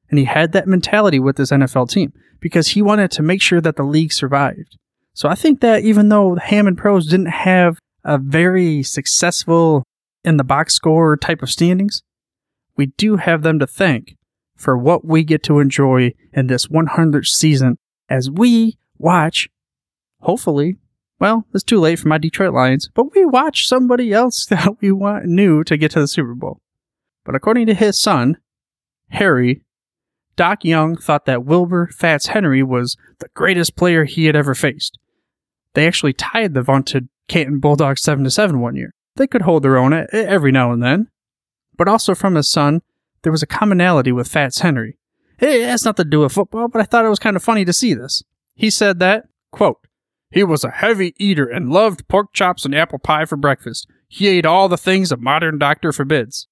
And 0.09 0.19
he 0.19 0.25
had 0.25 0.51
that 0.51 0.67
mentality 0.67 1.19
with 1.19 1.37
his 1.37 1.51
NFL 1.51 1.89
team 1.89 2.13
because 2.39 2.69
he 2.69 2.81
wanted 2.81 3.11
to 3.11 3.21
make 3.21 3.41
sure 3.41 3.61
that 3.61 3.77
the 3.77 3.83
league 3.83 4.11
survived. 4.11 4.77
So 5.13 5.29
I 5.29 5.35
think 5.35 5.61
that 5.61 5.83
even 5.83 6.09
though 6.09 6.35
the 6.35 6.41
Hammond 6.41 6.77
Pros 6.77 7.07
didn't 7.07 7.27
have 7.27 7.79
a 8.03 8.17
very 8.17 8.83
successful 8.83 9.83
in 10.23 10.37
the 10.37 10.43
box 10.43 10.73
score 10.73 11.15
type 11.15 11.41
of 11.41 11.49
standings, 11.49 12.01
we 12.75 12.87
do 12.97 13.15
have 13.15 13.43
them 13.43 13.59
to 13.59 13.67
thank 13.67 14.16
for 14.57 14.77
what 14.77 15.05
we 15.05 15.23
get 15.23 15.43
to 15.43 15.59
enjoy 15.59 16.13
in 16.33 16.47
this 16.47 16.67
100th 16.67 17.27
season 17.27 17.77
as 18.09 18.29
we 18.29 18.77
watch, 18.97 19.49
hopefully, 20.21 20.77
well, 21.19 21.45
it's 21.53 21.63
too 21.63 21.79
late 21.79 21.99
for 21.99 22.07
my 22.07 22.17
Detroit 22.17 22.53
Lions, 22.53 22.89
but 22.93 23.15
we 23.15 23.25
watch 23.25 23.67
somebody 23.67 24.11
else 24.11 24.45
that 24.49 24.81
we 24.81 24.91
want 24.91 25.25
new 25.25 25.63
to 25.63 25.77
get 25.77 25.91
to 25.91 25.99
the 25.99 26.07
Super 26.07 26.33
Bowl. 26.33 26.59
But 27.23 27.35
according 27.35 27.67
to 27.67 27.73
his 27.73 27.99
son, 27.99 28.37
Harry, 29.09 29.61
Doc 30.35 30.63
Young 30.63 30.95
thought 30.95 31.25
that 31.25 31.45
Wilbur 31.45 31.87
Fats 31.87 32.27
Henry 32.27 32.61
was 32.63 32.95
the 33.19 33.29
greatest 33.33 33.75
player 33.75 34.05
he 34.05 34.25
had 34.25 34.35
ever 34.35 34.53
faced. 34.53 34.97
They 35.73 35.87
actually 35.87 36.13
tied 36.13 36.53
the 36.53 36.61
vaunted 36.61 37.09
Canton 37.27 37.59
Bulldogs 37.59 38.01
7 38.01 38.23
to 38.23 38.31
7 38.31 38.59
one 38.59 38.75
year. 38.75 38.93
They 39.15 39.27
could 39.27 39.41
hold 39.41 39.63
their 39.63 39.77
own 39.77 39.93
every 40.11 40.51
now 40.51 40.71
and 40.71 40.81
then. 40.81 41.09
But 41.75 41.87
also 41.87 42.15
from 42.15 42.35
his 42.35 42.49
son, 42.49 42.81
there 43.21 43.31
was 43.31 43.43
a 43.43 43.47
commonality 43.47 44.11
with 44.11 44.27
Fats 44.27 44.59
Henry. 44.59 44.97
It 45.39 45.67
has 45.67 45.85
nothing 45.85 46.05
to 46.05 46.09
do 46.09 46.21
with 46.21 46.33
football, 46.33 46.67
but 46.67 46.81
I 46.81 46.85
thought 46.85 47.05
it 47.05 47.09
was 47.09 47.19
kind 47.19 47.35
of 47.35 47.43
funny 47.43 47.65
to 47.65 47.73
see 47.73 47.93
this. 47.93 48.23
He 48.55 48.69
said 48.69 48.99
that, 48.99 49.25
quote, 49.51 49.79
he 50.31 50.43
was 50.43 50.63
a 50.63 50.71
heavy 50.71 51.13
eater 51.17 51.45
and 51.45 51.71
loved 51.71 52.07
pork 52.07 52.33
chops 52.33 52.65
and 52.65 52.75
apple 52.75 52.99
pie 52.99 53.25
for 53.25 53.37
breakfast. 53.37 53.87
He 54.07 54.27
ate 54.27 54.45
all 54.45 54.67
the 54.67 54.77
things 54.77 55.11
a 55.11 55.17
modern 55.17 55.57
doctor 55.57 55.91
forbids. 55.91 56.47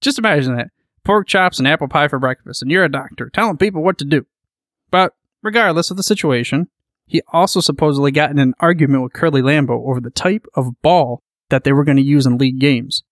Just 0.00 0.18
imagine 0.18 0.56
that 0.56 0.70
pork 1.04 1.26
chops 1.26 1.58
and 1.58 1.66
apple 1.66 1.88
pie 1.88 2.08
for 2.08 2.18
breakfast, 2.18 2.62
and 2.62 2.70
you're 2.70 2.84
a 2.84 2.90
doctor 2.90 3.30
telling 3.30 3.56
people 3.56 3.82
what 3.82 3.98
to 3.98 4.04
do. 4.04 4.26
But 4.90 5.14
regardless 5.42 5.90
of 5.90 5.96
the 5.96 6.02
situation, 6.02 6.68
he 7.06 7.22
also 7.32 7.60
supposedly 7.60 8.10
got 8.10 8.30
in 8.30 8.38
an 8.38 8.54
argument 8.60 9.02
with 9.02 9.14
Curly 9.14 9.40
Lambeau 9.40 9.88
over 9.88 10.00
the 10.00 10.10
type 10.10 10.46
of 10.54 10.80
ball 10.82 11.22
that 11.48 11.64
they 11.64 11.72
were 11.72 11.84
going 11.84 11.96
to 11.96 12.02
use 12.02 12.26
in 12.26 12.36
league 12.36 12.58
games. 12.58 13.02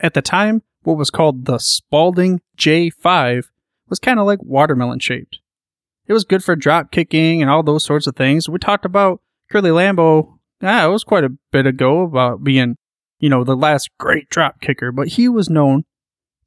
At 0.00 0.14
the 0.14 0.22
time, 0.22 0.62
what 0.86 0.96
was 0.96 1.10
called 1.10 1.46
the 1.46 1.58
Spalding 1.58 2.40
J5 2.56 3.46
was 3.88 3.98
kind 3.98 4.20
of 4.20 4.26
like 4.26 4.38
watermelon 4.42 5.00
shaped. 5.00 5.40
It 6.06 6.12
was 6.12 6.24
good 6.24 6.44
for 6.44 6.54
drop 6.54 6.92
kicking 6.92 7.42
and 7.42 7.50
all 7.50 7.64
those 7.64 7.84
sorts 7.84 8.06
of 8.06 8.14
things. 8.14 8.48
We 8.48 8.58
talked 8.58 8.84
about 8.84 9.20
Curly 9.50 9.70
Lambeau, 9.70 10.38
ah, 10.62 10.86
it 10.86 10.90
was 10.90 11.02
quite 11.02 11.24
a 11.24 11.36
bit 11.50 11.66
ago 11.66 12.02
about 12.02 12.44
being, 12.44 12.76
you 13.18 13.28
know, 13.28 13.42
the 13.42 13.56
last 13.56 13.90
great 13.98 14.28
drop 14.28 14.60
kicker, 14.60 14.92
but 14.92 15.08
he 15.08 15.28
was 15.28 15.50
known 15.50 15.84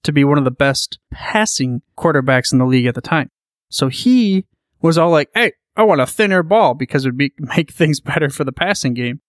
to 0.03 0.13
be 0.13 0.23
one 0.23 0.37
of 0.37 0.45
the 0.45 0.51
best 0.51 0.99
passing 1.11 1.81
quarterbacks 1.97 2.53
in 2.53 2.59
the 2.59 2.65
league 2.65 2.85
at 2.85 2.95
the 2.95 3.01
time. 3.01 3.29
So 3.69 3.89
he 3.89 4.45
was 4.81 4.97
all 4.97 5.09
like, 5.09 5.29
hey, 5.35 5.51
I 5.75 5.83
want 5.83 5.99
a 5.99 6.07
thinner 6.07 6.43
ball 6.43 6.75
because 6.75 7.03
it 7.03 7.09
would 7.09 7.17
be, 7.17 7.33
make 7.39 7.73
things 7.73 7.99
better 7.99 8.29
for 8.29 8.45
the 8.45 8.53
passing 8.53 8.93
game. 8.93 9.19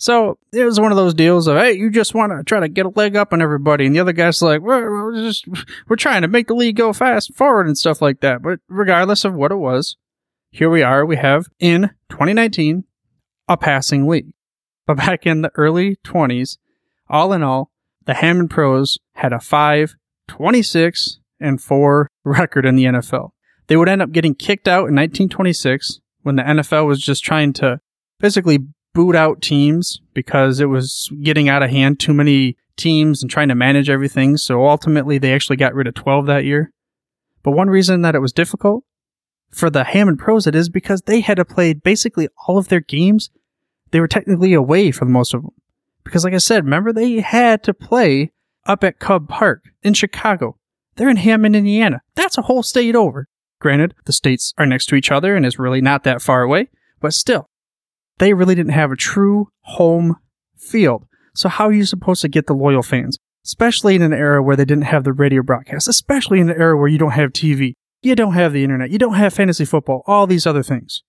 So 0.00 0.38
it 0.50 0.64
was 0.64 0.80
one 0.80 0.92
of 0.92 0.96
those 0.96 1.12
deals 1.12 1.46
of, 1.46 1.58
hey, 1.58 1.74
you 1.74 1.90
just 1.90 2.14
want 2.14 2.32
to 2.32 2.42
try 2.42 2.58
to 2.58 2.68
get 2.68 2.86
a 2.86 2.92
leg 2.96 3.16
up 3.16 3.34
on 3.34 3.42
everybody. 3.42 3.84
And 3.84 3.94
the 3.94 4.00
other 4.00 4.14
guy's 4.14 4.40
like, 4.40 4.62
we're, 4.62 4.90
we're 4.90 5.14
just, 5.14 5.46
we're 5.88 5.96
trying 5.96 6.22
to 6.22 6.28
make 6.28 6.46
the 6.46 6.54
league 6.54 6.76
go 6.76 6.94
fast 6.94 7.34
forward 7.34 7.66
and 7.66 7.76
stuff 7.76 8.00
like 8.00 8.20
that. 8.20 8.40
But 8.40 8.60
regardless 8.66 9.26
of 9.26 9.34
what 9.34 9.52
it 9.52 9.56
was, 9.56 9.98
here 10.50 10.70
we 10.70 10.82
are. 10.82 11.04
We 11.04 11.16
have 11.16 11.48
in 11.58 11.90
2019 12.08 12.84
a 13.46 13.58
passing 13.58 14.08
league. 14.08 14.32
But 14.86 14.96
back 14.96 15.26
in 15.26 15.42
the 15.42 15.52
early 15.54 15.96
20s, 15.96 16.56
all 17.10 17.34
in 17.34 17.42
all, 17.42 17.70
the 18.06 18.14
Hammond 18.14 18.48
Pros 18.48 18.98
had 19.16 19.34
a 19.34 19.38
5 19.38 19.96
26 20.28 21.18
and 21.40 21.60
4 21.60 22.08
record 22.24 22.64
in 22.64 22.76
the 22.76 22.84
NFL. 22.84 23.32
They 23.66 23.76
would 23.76 23.90
end 23.90 24.00
up 24.00 24.12
getting 24.12 24.34
kicked 24.34 24.66
out 24.66 24.88
in 24.88 24.96
1926 24.96 26.00
when 26.22 26.36
the 26.36 26.42
NFL 26.42 26.86
was 26.86 27.02
just 27.02 27.22
trying 27.22 27.52
to 27.54 27.80
basically 28.18 28.60
boot 28.92 29.14
out 29.14 29.42
teams 29.42 30.00
because 30.14 30.60
it 30.60 30.66
was 30.66 31.10
getting 31.22 31.48
out 31.48 31.62
of 31.62 31.70
hand, 31.70 32.00
too 32.00 32.14
many 32.14 32.56
teams 32.76 33.22
and 33.22 33.30
trying 33.30 33.48
to 33.48 33.54
manage 33.54 33.88
everything. 33.88 34.36
So 34.36 34.66
ultimately, 34.66 35.18
they 35.18 35.32
actually 35.32 35.56
got 35.56 35.74
rid 35.74 35.86
of 35.86 35.94
12 35.94 36.26
that 36.26 36.44
year. 36.44 36.72
But 37.42 37.52
one 37.52 37.70
reason 37.70 38.02
that 38.02 38.14
it 38.14 38.20
was 38.20 38.32
difficult 38.32 38.84
for 39.50 39.70
the 39.70 39.84
Hammond 39.84 40.18
pros, 40.18 40.46
it 40.46 40.54
is 40.54 40.68
because 40.68 41.02
they 41.02 41.20
had 41.20 41.36
to 41.36 41.44
play 41.44 41.72
basically 41.72 42.28
all 42.46 42.58
of 42.58 42.68
their 42.68 42.80
games. 42.80 43.30
They 43.90 44.00
were 44.00 44.08
technically 44.08 44.52
away 44.52 44.90
for 44.90 45.04
the 45.04 45.10
most 45.10 45.34
of 45.34 45.42
them. 45.42 45.52
Because, 46.04 46.24
like 46.24 46.34
I 46.34 46.38
said, 46.38 46.64
remember, 46.64 46.92
they 46.92 47.20
had 47.20 47.62
to 47.64 47.74
play 47.74 48.32
up 48.66 48.84
at 48.84 48.98
Cub 48.98 49.28
Park 49.28 49.64
in 49.82 49.94
Chicago. 49.94 50.56
They're 50.96 51.08
in 51.08 51.16
Hammond, 51.16 51.56
Indiana. 51.56 52.02
That's 52.14 52.38
a 52.38 52.42
whole 52.42 52.62
state 52.62 52.94
over. 52.94 53.28
Granted, 53.58 53.94
the 54.06 54.12
states 54.12 54.54
are 54.56 54.66
next 54.66 54.86
to 54.86 54.94
each 54.94 55.10
other 55.10 55.36
and 55.36 55.44
is 55.44 55.58
really 55.58 55.80
not 55.80 56.04
that 56.04 56.22
far 56.22 56.42
away, 56.42 56.68
but 57.00 57.12
still, 57.12 57.49
they 58.20 58.34
really 58.34 58.54
didn't 58.54 58.72
have 58.72 58.92
a 58.92 58.96
true 58.96 59.48
home 59.62 60.16
field. 60.56 61.06
So 61.34 61.48
how 61.48 61.66
are 61.66 61.72
you 61.72 61.86
supposed 61.86 62.20
to 62.20 62.28
get 62.28 62.46
the 62.46 62.54
loyal 62.54 62.82
fans? 62.82 63.18
Especially 63.44 63.94
in 63.94 64.02
an 64.02 64.12
era 64.12 64.42
where 64.42 64.56
they 64.56 64.66
didn't 64.66 64.84
have 64.84 65.04
the 65.04 65.12
radio 65.12 65.42
broadcast, 65.42 65.88
especially 65.88 66.38
in 66.38 66.50
an 66.50 66.60
era 66.60 66.76
where 66.76 66.88
you 66.88 66.98
don't 66.98 67.12
have 67.12 67.32
TV, 67.32 67.72
you 68.02 68.14
don't 68.14 68.34
have 68.34 68.52
the 68.52 68.62
internet, 68.62 68.90
you 68.90 68.98
don't 68.98 69.14
have 69.14 69.32
fantasy 69.32 69.64
football, 69.64 70.02
all 70.06 70.26
these 70.26 70.46
other 70.46 70.62
things. 70.62 71.02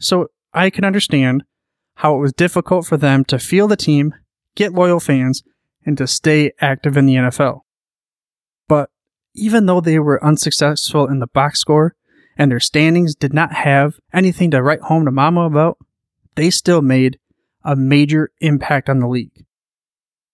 So 0.00 0.26
I 0.52 0.68
can 0.68 0.84
understand 0.84 1.44
how 1.96 2.16
it 2.16 2.18
was 2.18 2.32
difficult 2.32 2.86
for 2.86 2.96
them 2.96 3.24
to 3.26 3.38
feel 3.38 3.68
the 3.68 3.76
team, 3.76 4.12
get 4.56 4.72
loyal 4.72 4.98
fans, 4.98 5.44
and 5.86 5.96
to 5.98 6.08
stay 6.08 6.50
active 6.60 6.96
in 6.96 7.06
the 7.06 7.14
NFL. 7.14 7.60
But 8.66 8.90
even 9.34 9.66
though 9.66 9.80
they 9.80 10.00
were 10.00 10.24
unsuccessful 10.24 11.06
in 11.06 11.20
the 11.20 11.28
box 11.28 11.60
score 11.60 11.94
and 12.36 12.50
their 12.50 12.60
standings 12.60 13.14
did 13.14 13.32
not 13.32 13.52
have 13.52 13.94
anything 14.12 14.50
to 14.50 14.62
write 14.62 14.80
home 14.80 15.04
to 15.04 15.12
mama 15.12 15.42
about, 15.42 15.78
they 16.34 16.50
still 16.50 16.82
made 16.82 17.18
a 17.64 17.76
major 17.76 18.32
impact 18.40 18.88
on 18.88 19.00
the 19.00 19.08
league. 19.08 19.44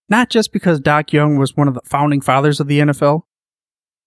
Not 0.09 0.31
just 0.31 0.52
because 0.52 0.81
Doc 0.81 1.12
Young 1.12 1.37
was 1.37 1.57
one 1.57 1.69
of 1.69 1.75
the 1.75 1.83
founding 1.85 2.21
fathers 2.21 2.61
of 2.61 2.67
the 2.67 2.81
NFL, 2.81 3.23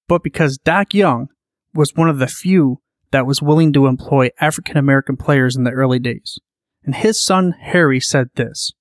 but 0.07 0.24
because 0.24 0.57
Doc 0.57 0.93
Young 0.93 1.27
was 1.74 1.95
one 1.95 2.10
of 2.10 2.19
the 2.19 2.27
few 2.27 2.81
that 3.12 3.27
was 3.27 3.41
willing 3.41 3.71
to 3.74 3.88
employ 3.88 4.29
African 4.39 4.77
American 4.77 5.17
players 5.17 5.55
in 5.55 5.63
the 5.63 5.71
early 5.71 6.00
days. 6.00 6.39
And 6.83 6.95
his 6.95 7.24
son 7.24 7.55
Harry 7.60 8.00
said 8.00 8.29
this 8.36 8.74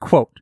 quote, 0.00 0.32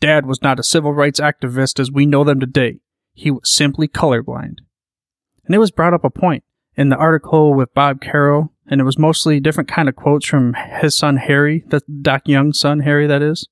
Dad 0.00 0.26
was 0.26 0.42
not 0.42 0.58
a 0.58 0.64
civil 0.64 0.92
rights 0.92 1.20
activist 1.20 1.78
as 1.78 1.90
we 1.90 2.06
know 2.06 2.24
them 2.24 2.40
today. 2.40 2.80
He 3.12 3.30
was 3.30 3.52
simply 3.52 3.88
colorblind. 3.88 4.58
And 5.44 5.54
it 5.54 5.58
was 5.58 5.70
brought 5.70 5.94
up 5.94 6.04
a 6.04 6.10
point 6.10 6.44
in 6.76 6.88
the 6.88 6.96
article 6.96 7.54
with 7.54 7.74
Bob 7.74 8.00
Carroll 8.00 8.52
and 8.68 8.80
it 8.80 8.84
was 8.84 8.98
mostly 8.98 9.40
different 9.40 9.68
kind 9.68 9.88
of 9.88 9.96
quotes 9.96 10.26
from 10.26 10.54
his 10.54 10.96
son 10.96 11.16
Harry, 11.16 11.64
the 11.68 11.80
Doc 12.02 12.22
Young's 12.26 12.60
son 12.60 12.80
Harry, 12.80 13.06
that 13.06 13.22
is. 13.22 13.48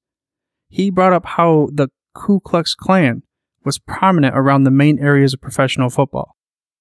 He 0.68 0.90
brought 0.90 1.12
up 1.12 1.26
how 1.26 1.68
the 1.72 1.88
Ku 2.14 2.40
Klux 2.40 2.74
Klan 2.74 3.22
was 3.64 3.78
prominent 3.78 4.36
around 4.36 4.64
the 4.64 4.70
main 4.70 4.98
areas 4.98 5.34
of 5.34 5.40
professional 5.40 5.90
football 5.90 6.36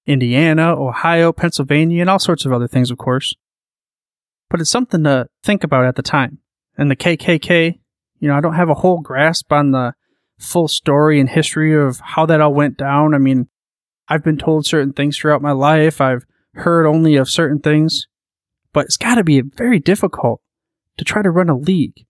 Indiana, 0.05 0.75
Ohio, 0.75 1.31
Pennsylvania, 1.31 2.01
and 2.01 2.09
all 2.09 2.19
sorts 2.19 2.45
of 2.45 2.53
other 2.53 2.67
things, 2.67 2.91
of 2.91 2.97
course. 2.97 3.33
But 4.49 4.61
it's 4.61 4.69
something 4.69 5.03
to 5.03 5.27
think 5.43 5.63
about 5.63 5.85
at 5.85 5.95
the 5.95 6.03
time. 6.03 6.39
And 6.77 6.91
the 6.91 6.95
KKK, 6.95 7.79
you 8.19 8.27
know, 8.27 8.35
I 8.35 8.41
don't 8.41 8.53
have 8.53 8.69
a 8.69 8.75
whole 8.75 9.01
grasp 9.01 9.51
on 9.51 9.71
the 9.71 9.93
full 10.37 10.67
story 10.67 11.19
and 11.19 11.29
history 11.29 11.75
of 11.75 11.99
how 12.01 12.25
that 12.27 12.41
all 12.41 12.53
went 12.53 12.77
down. 12.77 13.15
I 13.15 13.17
mean, 13.17 13.47
I've 14.07 14.23
been 14.23 14.37
told 14.37 14.65
certain 14.65 14.93
things 14.93 15.17
throughout 15.17 15.41
my 15.41 15.53
life. 15.53 15.99
I've 15.99 16.25
heard 16.53 16.85
only 16.85 17.15
of 17.15 17.29
certain 17.29 17.59
things 17.59 18.07
but 18.75 18.87
it's 18.87 18.97
got 18.97 19.15
to 19.15 19.23
be 19.23 19.39
very 19.39 19.79
difficult 19.79 20.41
to 20.97 21.05
try 21.05 21.21
to 21.21 21.31
run 21.31 21.47
a 21.47 21.57
league. 21.57 22.05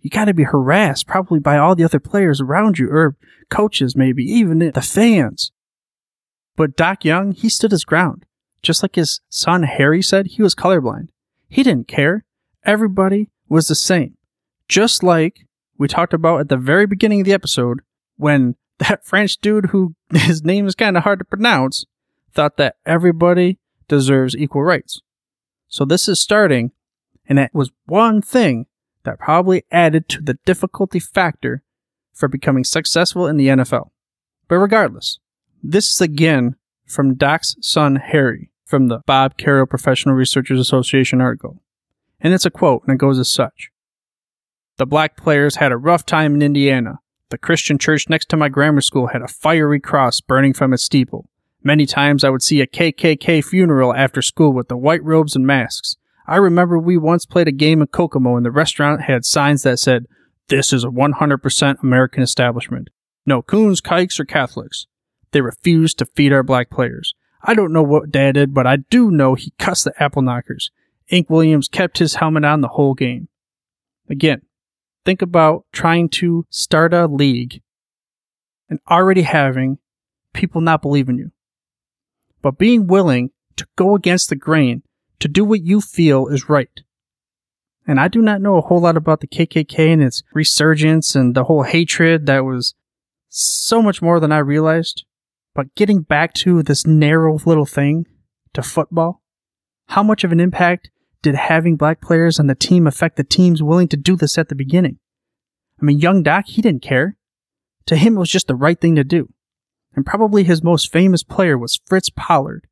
You 0.00 0.10
got 0.10 0.24
to 0.24 0.34
be 0.34 0.42
harassed 0.42 1.06
probably 1.06 1.38
by 1.38 1.56
all 1.56 1.76
the 1.76 1.84
other 1.84 2.00
players 2.00 2.40
around 2.40 2.76
you, 2.76 2.90
or 2.90 3.16
coaches, 3.50 3.94
maybe 3.94 4.24
even 4.24 4.58
the 4.58 4.82
fans. 4.82 5.52
But 6.56 6.76
Doc 6.76 7.04
Young, 7.04 7.30
he 7.30 7.48
stood 7.48 7.70
his 7.70 7.84
ground. 7.84 8.24
Just 8.62 8.82
like 8.82 8.96
his 8.96 9.20
son 9.28 9.62
Harry 9.62 10.02
said, 10.02 10.26
he 10.26 10.42
was 10.42 10.56
colorblind. 10.56 11.10
He 11.48 11.62
didn't 11.62 11.86
care. 11.86 12.24
Everybody 12.64 13.30
was 13.48 13.68
the 13.68 13.76
same. 13.76 14.16
Just 14.66 15.04
like 15.04 15.46
we 15.78 15.86
talked 15.86 16.12
about 16.12 16.40
at 16.40 16.48
the 16.48 16.56
very 16.56 16.86
beginning 16.86 17.20
of 17.20 17.26
the 17.26 17.32
episode 17.32 17.78
when 18.16 18.56
that 18.78 19.06
French 19.06 19.38
dude 19.38 19.66
who 19.66 19.94
his 20.12 20.42
name 20.42 20.66
is 20.66 20.74
kind 20.74 20.96
of 20.96 21.04
hard 21.04 21.20
to 21.20 21.24
pronounce 21.24 21.86
thought 22.32 22.56
that 22.56 22.74
everybody 22.84 23.60
deserves 23.86 24.36
equal 24.36 24.64
rights. 24.64 25.00
So 25.68 25.84
this 25.84 26.08
is 26.08 26.20
starting, 26.20 26.72
and 27.28 27.38
it 27.38 27.50
was 27.52 27.70
one 27.86 28.22
thing 28.22 28.66
that 29.04 29.18
probably 29.18 29.64
added 29.70 30.08
to 30.08 30.22
the 30.22 30.38
difficulty 30.44 30.98
factor 30.98 31.62
for 32.12 32.28
becoming 32.28 32.64
successful 32.64 33.26
in 33.26 33.36
the 33.36 33.48
NFL. 33.48 33.90
But 34.48 34.56
regardless, 34.56 35.18
this 35.62 35.90
is 35.90 36.00
again 36.00 36.56
from 36.86 37.14
Doc's 37.14 37.56
son 37.60 37.96
Harry 37.96 38.50
from 38.64 38.88
the 38.88 39.00
Bob 39.06 39.36
Carroll 39.36 39.66
Professional 39.66 40.14
Researchers 40.14 40.60
Association 40.60 41.20
article. 41.20 41.62
And 42.20 42.34
it's 42.34 42.46
a 42.46 42.50
quote, 42.50 42.82
and 42.86 42.94
it 42.94 42.98
goes 42.98 43.18
as 43.18 43.30
such. 43.30 43.70
The 44.76 44.86
black 44.86 45.16
players 45.16 45.56
had 45.56 45.72
a 45.72 45.76
rough 45.76 46.04
time 46.04 46.34
in 46.34 46.42
Indiana. 46.42 46.98
The 47.30 47.38
Christian 47.38 47.78
church 47.78 48.08
next 48.08 48.28
to 48.30 48.36
my 48.36 48.48
grammar 48.48 48.80
school 48.80 49.08
had 49.08 49.22
a 49.22 49.28
fiery 49.28 49.80
cross 49.80 50.20
burning 50.20 50.54
from 50.54 50.72
its 50.72 50.84
steeple. 50.84 51.28
Many 51.62 51.86
times 51.86 52.24
I 52.24 52.30
would 52.30 52.42
see 52.42 52.60
a 52.60 52.66
KKK 52.66 53.44
funeral 53.44 53.94
after 53.94 54.22
school 54.22 54.52
with 54.52 54.68
the 54.68 54.76
white 54.76 55.02
robes 55.02 55.34
and 55.34 55.46
masks. 55.46 55.96
I 56.26 56.36
remember 56.36 56.78
we 56.78 56.96
once 56.96 57.26
played 57.26 57.48
a 57.48 57.52
game 57.52 57.80
in 57.80 57.88
Kokomo 57.88 58.36
and 58.36 58.46
the 58.46 58.50
restaurant 58.50 59.02
had 59.02 59.24
signs 59.24 59.62
that 59.62 59.78
said, 59.78 60.06
This 60.48 60.72
is 60.72 60.84
a 60.84 60.88
100% 60.88 61.82
American 61.82 62.22
establishment. 62.22 62.88
No 63.26 63.42
coons, 63.42 63.80
kikes, 63.80 64.20
or 64.20 64.24
Catholics. 64.24 64.86
They 65.32 65.40
refused 65.40 65.98
to 65.98 66.06
feed 66.06 66.32
our 66.32 66.42
black 66.42 66.70
players. 66.70 67.14
I 67.42 67.54
don't 67.54 67.72
know 67.72 67.82
what 67.82 68.10
dad 68.10 68.32
did, 68.32 68.54
but 68.54 68.66
I 68.66 68.76
do 68.76 69.10
know 69.10 69.34
he 69.34 69.52
cussed 69.58 69.84
the 69.84 70.02
apple 70.02 70.22
knockers. 70.22 70.70
Ink 71.08 71.30
Williams 71.30 71.68
kept 71.68 71.98
his 71.98 72.16
helmet 72.16 72.44
on 72.44 72.60
the 72.60 72.68
whole 72.68 72.94
game. 72.94 73.28
Again, 74.08 74.42
think 75.04 75.22
about 75.22 75.64
trying 75.72 76.08
to 76.10 76.46
start 76.50 76.92
a 76.92 77.06
league 77.06 77.62
and 78.68 78.80
already 78.90 79.22
having 79.22 79.78
people 80.34 80.60
not 80.60 80.82
believe 80.82 81.08
in 81.08 81.16
you. 81.16 81.32
But 82.48 82.56
being 82.56 82.86
willing 82.86 83.28
to 83.56 83.66
go 83.76 83.94
against 83.94 84.30
the 84.30 84.34
grain 84.34 84.82
to 85.18 85.28
do 85.28 85.44
what 85.44 85.60
you 85.60 85.82
feel 85.82 86.28
is 86.28 86.48
right. 86.48 86.80
And 87.86 88.00
I 88.00 88.08
do 88.08 88.22
not 88.22 88.40
know 88.40 88.56
a 88.56 88.62
whole 88.62 88.80
lot 88.80 88.96
about 88.96 89.20
the 89.20 89.26
KKK 89.26 89.92
and 89.92 90.02
its 90.02 90.22
resurgence 90.32 91.14
and 91.14 91.34
the 91.34 91.44
whole 91.44 91.64
hatred 91.64 92.24
that 92.24 92.46
was 92.46 92.74
so 93.28 93.82
much 93.82 94.00
more 94.00 94.18
than 94.18 94.32
I 94.32 94.38
realized. 94.38 95.04
But 95.54 95.74
getting 95.74 96.00
back 96.00 96.32
to 96.36 96.62
this 96.62 96.86
narrow 96.86 97.38
little 97.44 97.66
thing, 97.66 98.06
to 98.54 98.62
football, 98.62 99.20
how 99.88 100.02
much 100.02 100.24
of 100.24 100.32
an 100.32 100.40
impact 100.40 100.88
did 101.20 101.34
having 101.34 101.76
black 101.76 102.00
players 102.00 102.40
on 102.40 102.46
the 102.46 102.54
team 102.54 102.86
affect 102.86 103.16
the 103.16 103.24
teams 103.24 103.62
willing 103.62 103.88
to 103.88 103.96
do 103.98 104.16
this 104.16 104.38
at 104.38 104.48
the 104.48 104.54
beginning? 104.54 104.98
I 105.78 105.84
mean, 105.84 105.98
young 105.98 106.22
Doc, 106.22 106.46
he 106.46 106.62
didn't 106.62 106.80
care. 106.80 107.18
To 107.88 107.96
him, 107.96 108.16
it 108.16 108.20
was 108.20 108.30
just 108.30 108.46
the 108.46 108.54
right 108.54 108.80
thing 108.80 108.96
to 108.96 109.04
do. 109.04 109.28
And 109.94 110.06
probably 110.06 110.44
his 110.44 110.62
most 110.62 110.92
famous 110.92 111.22
player 111.22 111.58
was 111.58 111.80
Fritz 111.86 112.10
Pollard, 112.10 112.66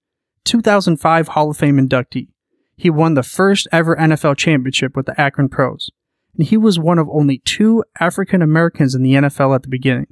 2005 0.44 1.28
Hall 1.28 1.50
of 1.50 1.56
Fame 1.56 1.76
inductee. 1.76 2.28
He 2.76 2.90
won 2.90 3.14
the 3.14 3.22
first 3.22 3.66
ever 3.72 3.96
NFL 3.96 4.36
championship 4.36 4.94
with 4.94 5.06
the 5.06 5.18
Akron 5.20 5.48
Pros. 5.48 5.90
And 6.36 6.46
he 6.46 6.56
was 6.56 6.78
one 6.78 6.98
of 6.98 7.08
only 7.08 7.38
two 7.38 7.82
African 7.98 8.42
Americans 8.42 8.94
in 8.94 9.02
the 9.02 9.14
NFL 9.14 9.54
at 9.54 9.62
the 9.62 9.68
beginning. 9.68 10.08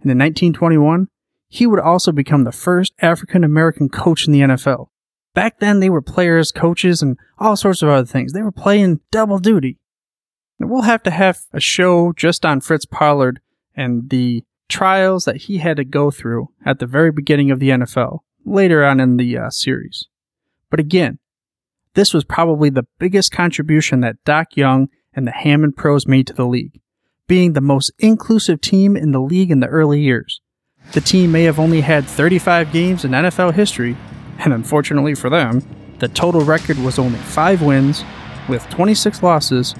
And 0.00 0.10
in 0.10 0.18
1921, 0.18 1.08
he 1.48 1.66
would 1.66 1.80
also 1.80 2.12
become 2.12 2.44
the 2.44 2.52
first 2.52 2.94
African 3.00 3.42
American 3.42 3.88
coach 3.88 4.26
in 4.26 4.32
the 4.32 4.40
NFL. 4.40 4.86
Back 5.34 5.58
then, 5.58 5.80
they 5.80 5.90
were 5.90 6.02
players, 6.02 6.52
coaches, 6.52 7.02
and 7.02 7.18
all 7.38 7.56
sorts 7.56 7.82
of 7.82 7.88
other 7.88 8.06
things. 8.06 8.32
They 8.32 8.42
were 8.42 8.52
playing 8.52 9.00
double 9.10 9.38
duty. 9.38 9.78
And 10.58 10.70
we'll 10.70 10.82
have 10.82 11.02
to 11.04 11.10
have 11.10 11.40
a 11.52 11.60
show 11.60 12.12
just 12.12 12.44
on 12.44 12.60
Fritz 12.60 12.84
Pollard 12.84 13.40
and 13.74 14.10
the 14.10 14.44
trials 14.70 15.24
that 15.24 15.42
he 15.42 15.58
had 15.58 15.76
to 15.76 15.84
go 15.84 16.10
through 16.10 16.48
at 16.64 16.78
the 16.78 16.86
very 16.86 17.12
beginning 17.12 17.50
of 17.50 17.60
the 17.60 17.70
NFL 17.70 18.20
later 18.44 18.84
on 18.84 19.00
in 19.00 19.16
the 19.16 19.36
uh, 19.36 19.50
series. 19.50 20.06
But 20.70 20.80
again, 20.80 21.18
this 21.94 22.14
was 22.14 22.24
probably 22.24 22.70
the 22.70 22.86
biggest 22.98 23.32
contribution 23.32 24.00
that 24.00 24.22
Doc 24.24 24.56
Young 24.56 24.88
and 25.12 25.26
the 25.26 25.32
Hammond 25.32 25.76
Pros 25.76 26.06
made 26.06 26.26
to 26.28 26.32
the 26.32 26.46
league, 26.46 26.80
being 27.26 27.52
the 27.52 27.60
most 27.60 27.90
inclusive 27.98 28.60
team 28.60 28.96
in 28.96 29.10
the 29.10 29.20
league 29.20 29.50
in 29.50 29.60
the 29.60 29.66
early 29.66 30.00
years. 30.00 30.40
The 30.92 31.00
team 31.00 31.32
may 31.32 31.44
have 31.44 31.58
only 31.58 31.80
had 31.80 32.06
35 32.06 32.72
games 32.72 33.04
in 33.04 33.10
NFL 33.10 33.54
history, 33.54 33.96
and 34.38 34.52
unfortunately 34.52 35.14
for 35.14 35.28
them, 35.28 35.62
the 35.98 36.08
total 36.08 36.42
record 36.42 36.78
was 36.78 36.98
only 36.98 37.18
5 37.18 37.62
wins, 37.62 38.04
with 38.48 38.68
26 38.70 39.22
losses 39.22 39.74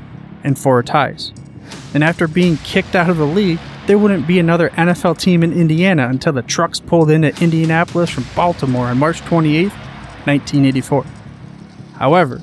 and 0.44 0.58
4 0.58 0.82
ties. 0.82 1.32
And 1.94 2.04
after 2.04 2.28
being 2.28 2.56
kicked 2.58 2.94
out 2.94 3.10
of 3.10 3.16
the 3.16 3.26
league, 3.26 3.58
there 3.86 3.98
wouldn't 3.98 4.26
be 4.26 4.38
another 4.38 4.70
NFL 4.70 5.18
team 5.18 5.42
in 5.42 5.52
Indiana 5.52 6.08
until 6.08 6.32
the 6.32 6.42
trucks 6.42 6.78
pulled 6.78 7.10
in 7.10 7.24
at 7.24 7.42
Indianapolis 7.42 8.10
from 8.10 8.24
Baltimore 8.36 8.86
on 8.86 8.98
March 8.98 9.20
28, 9.22 9.70
1984. 9.70 11.04
However, 11.94 12.40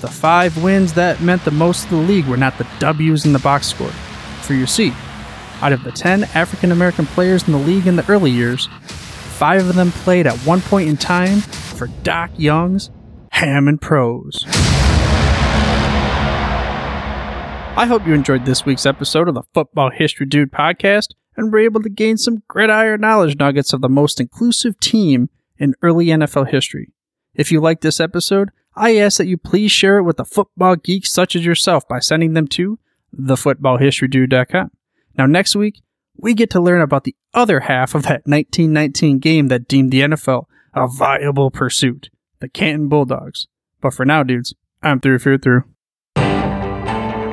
the 0.00 0.08
five 0.08 0.62
wins 0.62 0.94
that 0.94 1.20
meant 1.20 1.44
the 1.44 1.50
most 1.50 1.84
to 1.84 1.90
the 1.90 1.96
league 1.96 2.26
were 2.26 2.36
not 2.36 2.58
the 2.58 2.66
W's 2.78 3.24
in 3.24 3.32
the 3.32 3.38
box 3.38 3.68
score. 3.68 3.90
For 4.42 4.54
you 4.54 4.66
see, 4.66 4.92
out 5.60 5.72
of 5.72 5.84
the 5.84 5.92
10 5.92 6.24
African 6.34 6.72
American 6.72 7.06
players 7.06 7.46
in 7.46 7.52
the 7.52 7.58
league 7.58 7.86
in 7.86 7.96
the 7.96 8.08
early 8.10 8.30
years, 8.30 8.68
five 8.80 9.66
of 9.68 9.74
them 9.74 9.90
played 9.90 10.26
at 10.26 10.36
one 10.38 10.60
point 10.60 10.88
in 10.88 10.96
time 10.96 11.40
for 11.40 11.86
Doc 12.02 12.30
Young's 12.36 12.90
Hammond 13.30 13.80
Pros. 13.80 14.44
I 17.80 17.86
hope 17.86 18.06
you 18.06 18.12
enjoyed 18.12 18.44
this 18.44 18.66
week's 18.66 18.84
episode 18.84 19.26
of 19.26 19.32
the 19.32 19.42
Football 19.54 19.88
History 19.90 20.26
Dude 20.26 20.52
podcast 20.52 21.14
and 21.34 21.50
were 21.50 21.60
able 21.60 21.80
to 21.80 21.88
gain 21.88 22.18
some 22.18 22.42
gridiron 22.46 23.00
knowledge 23.00 23.38
nuggets 23.38 23.72
of 23.72 23.80
the 23.80 23.88
most 23.88 24.20
inclusive 24.20 24.78
team 24.80 25.30
in 25.56 25.74
early 25.80 26.08
NFL 26.08 26.50
history. 26.50 26.92
If 27.32 27.50
you 27.50 27.58
liked 27.58 27.80
this 27.80 27.98
episode, 27.98 28.50
I 28.76 28.98
ask 28.98 29.16
that 29.16 29.28
you 29.28 29.38
please 29.38 29.72
share 29.72 29.96
it 29.96 30.02
with 30.02 30.18
the 30.18 30.26
football 30.26 30.76
geeks 30.76 31.10
such 31.10 31.34
as 31.34 31.42
yourself 31.42 31.88
by 31.88 32.00
sending 32.00 32.34
them 32.34 32.48
to 32.48 32.78
thefootballhistorydude.com. 33.18 34.72
Now, 35.16 35.24
next 35.24 35.56
week, 35.56 35.80
we 36.18 36.34
get 36.34 36.50
to 36.50 36.60
learn 36.60 36.82
about 36.82 37.04
the 37.04 37.16
other 37.32 37.60
half 37.60 37.94
of 37.94 38.02
that 38.02 38.26
1919 38.26 39.20
game 39.20 39.48
that 39.48 39.66
deemed 39.66 39.90
the 39.90 40.02
NFL 40.02 40.44
a 40.74 40.86
viable 40.86 41.50
pursuit 41.50 42.10
the 42.40 42.48
Canton 42.50 42.90
Bulldogs. 42.90 43.48
But 43.80 43.94
for 43.94 44.04
now, 44.04 44.22
dudes, 44.22 44.52
I'm 44.82 45.00
through, 45.00 45.20
through, 45.20 45.38
through. 45.38 45.64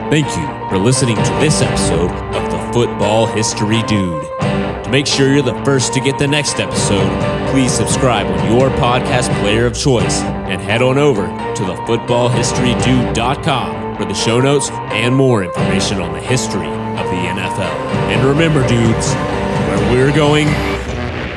Thank 0.10 0.28
you 0.38 0.48
for 0.70 0.78
listening 0.78 1.18
to 1.18 1.32
this 1.42 1.62
episode 1.62 2.10
of 2.10 2.50
the 2.50 2.58
Football 2.72 3.26
History 3.26 3.84
Dude. 3.84 4.24
To 4.40 4.88
make 4.90 5.06
sure 5.06 5.34
you're 5.34 5.42
the 5.42 5.62
first 5.66 5.94
to 5.96 6.00
get 6.00 6.18
the 6.18 6.26
next 6.26 6.62
episode, 6.62 7.10
please 7.52 7.74
subscribe 7.74 8.26
on 8.26 8.56
your 8.56 8.70
podcast 8.78 9.38
player 9.42 9.66
of 9.66 9.78
choice 9.78 10.22
and 10.22 10.62
head 10.62 10.82
on 10.82 10.98
over 10.98 11.26
to 11.26 11.62
thefootballhistorydude.com 11.62 13.98
for 13.98 14.06
the 14.06 14.14
show 14.14 14.40
notes 14.40 14.70
and 14.72 15.14
more 15.14 15.44
information 15.44 16.00
on 16.00 16.14
the 16.14 16.22
history 16.22 16.70
of 16.70 17.06
the 17.10 17.28
NFL. 17.28 17.76
And 18.08 18.26
remember, 18.26 18.66
dudes, 18.66 19.14
where 19.14 19.92
we're 19.92 20.14
going, 20.16 20.48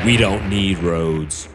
we 0.05 0.15
don't 0.15 0.49
need 0.49 0.79
roads. 0.79 1.49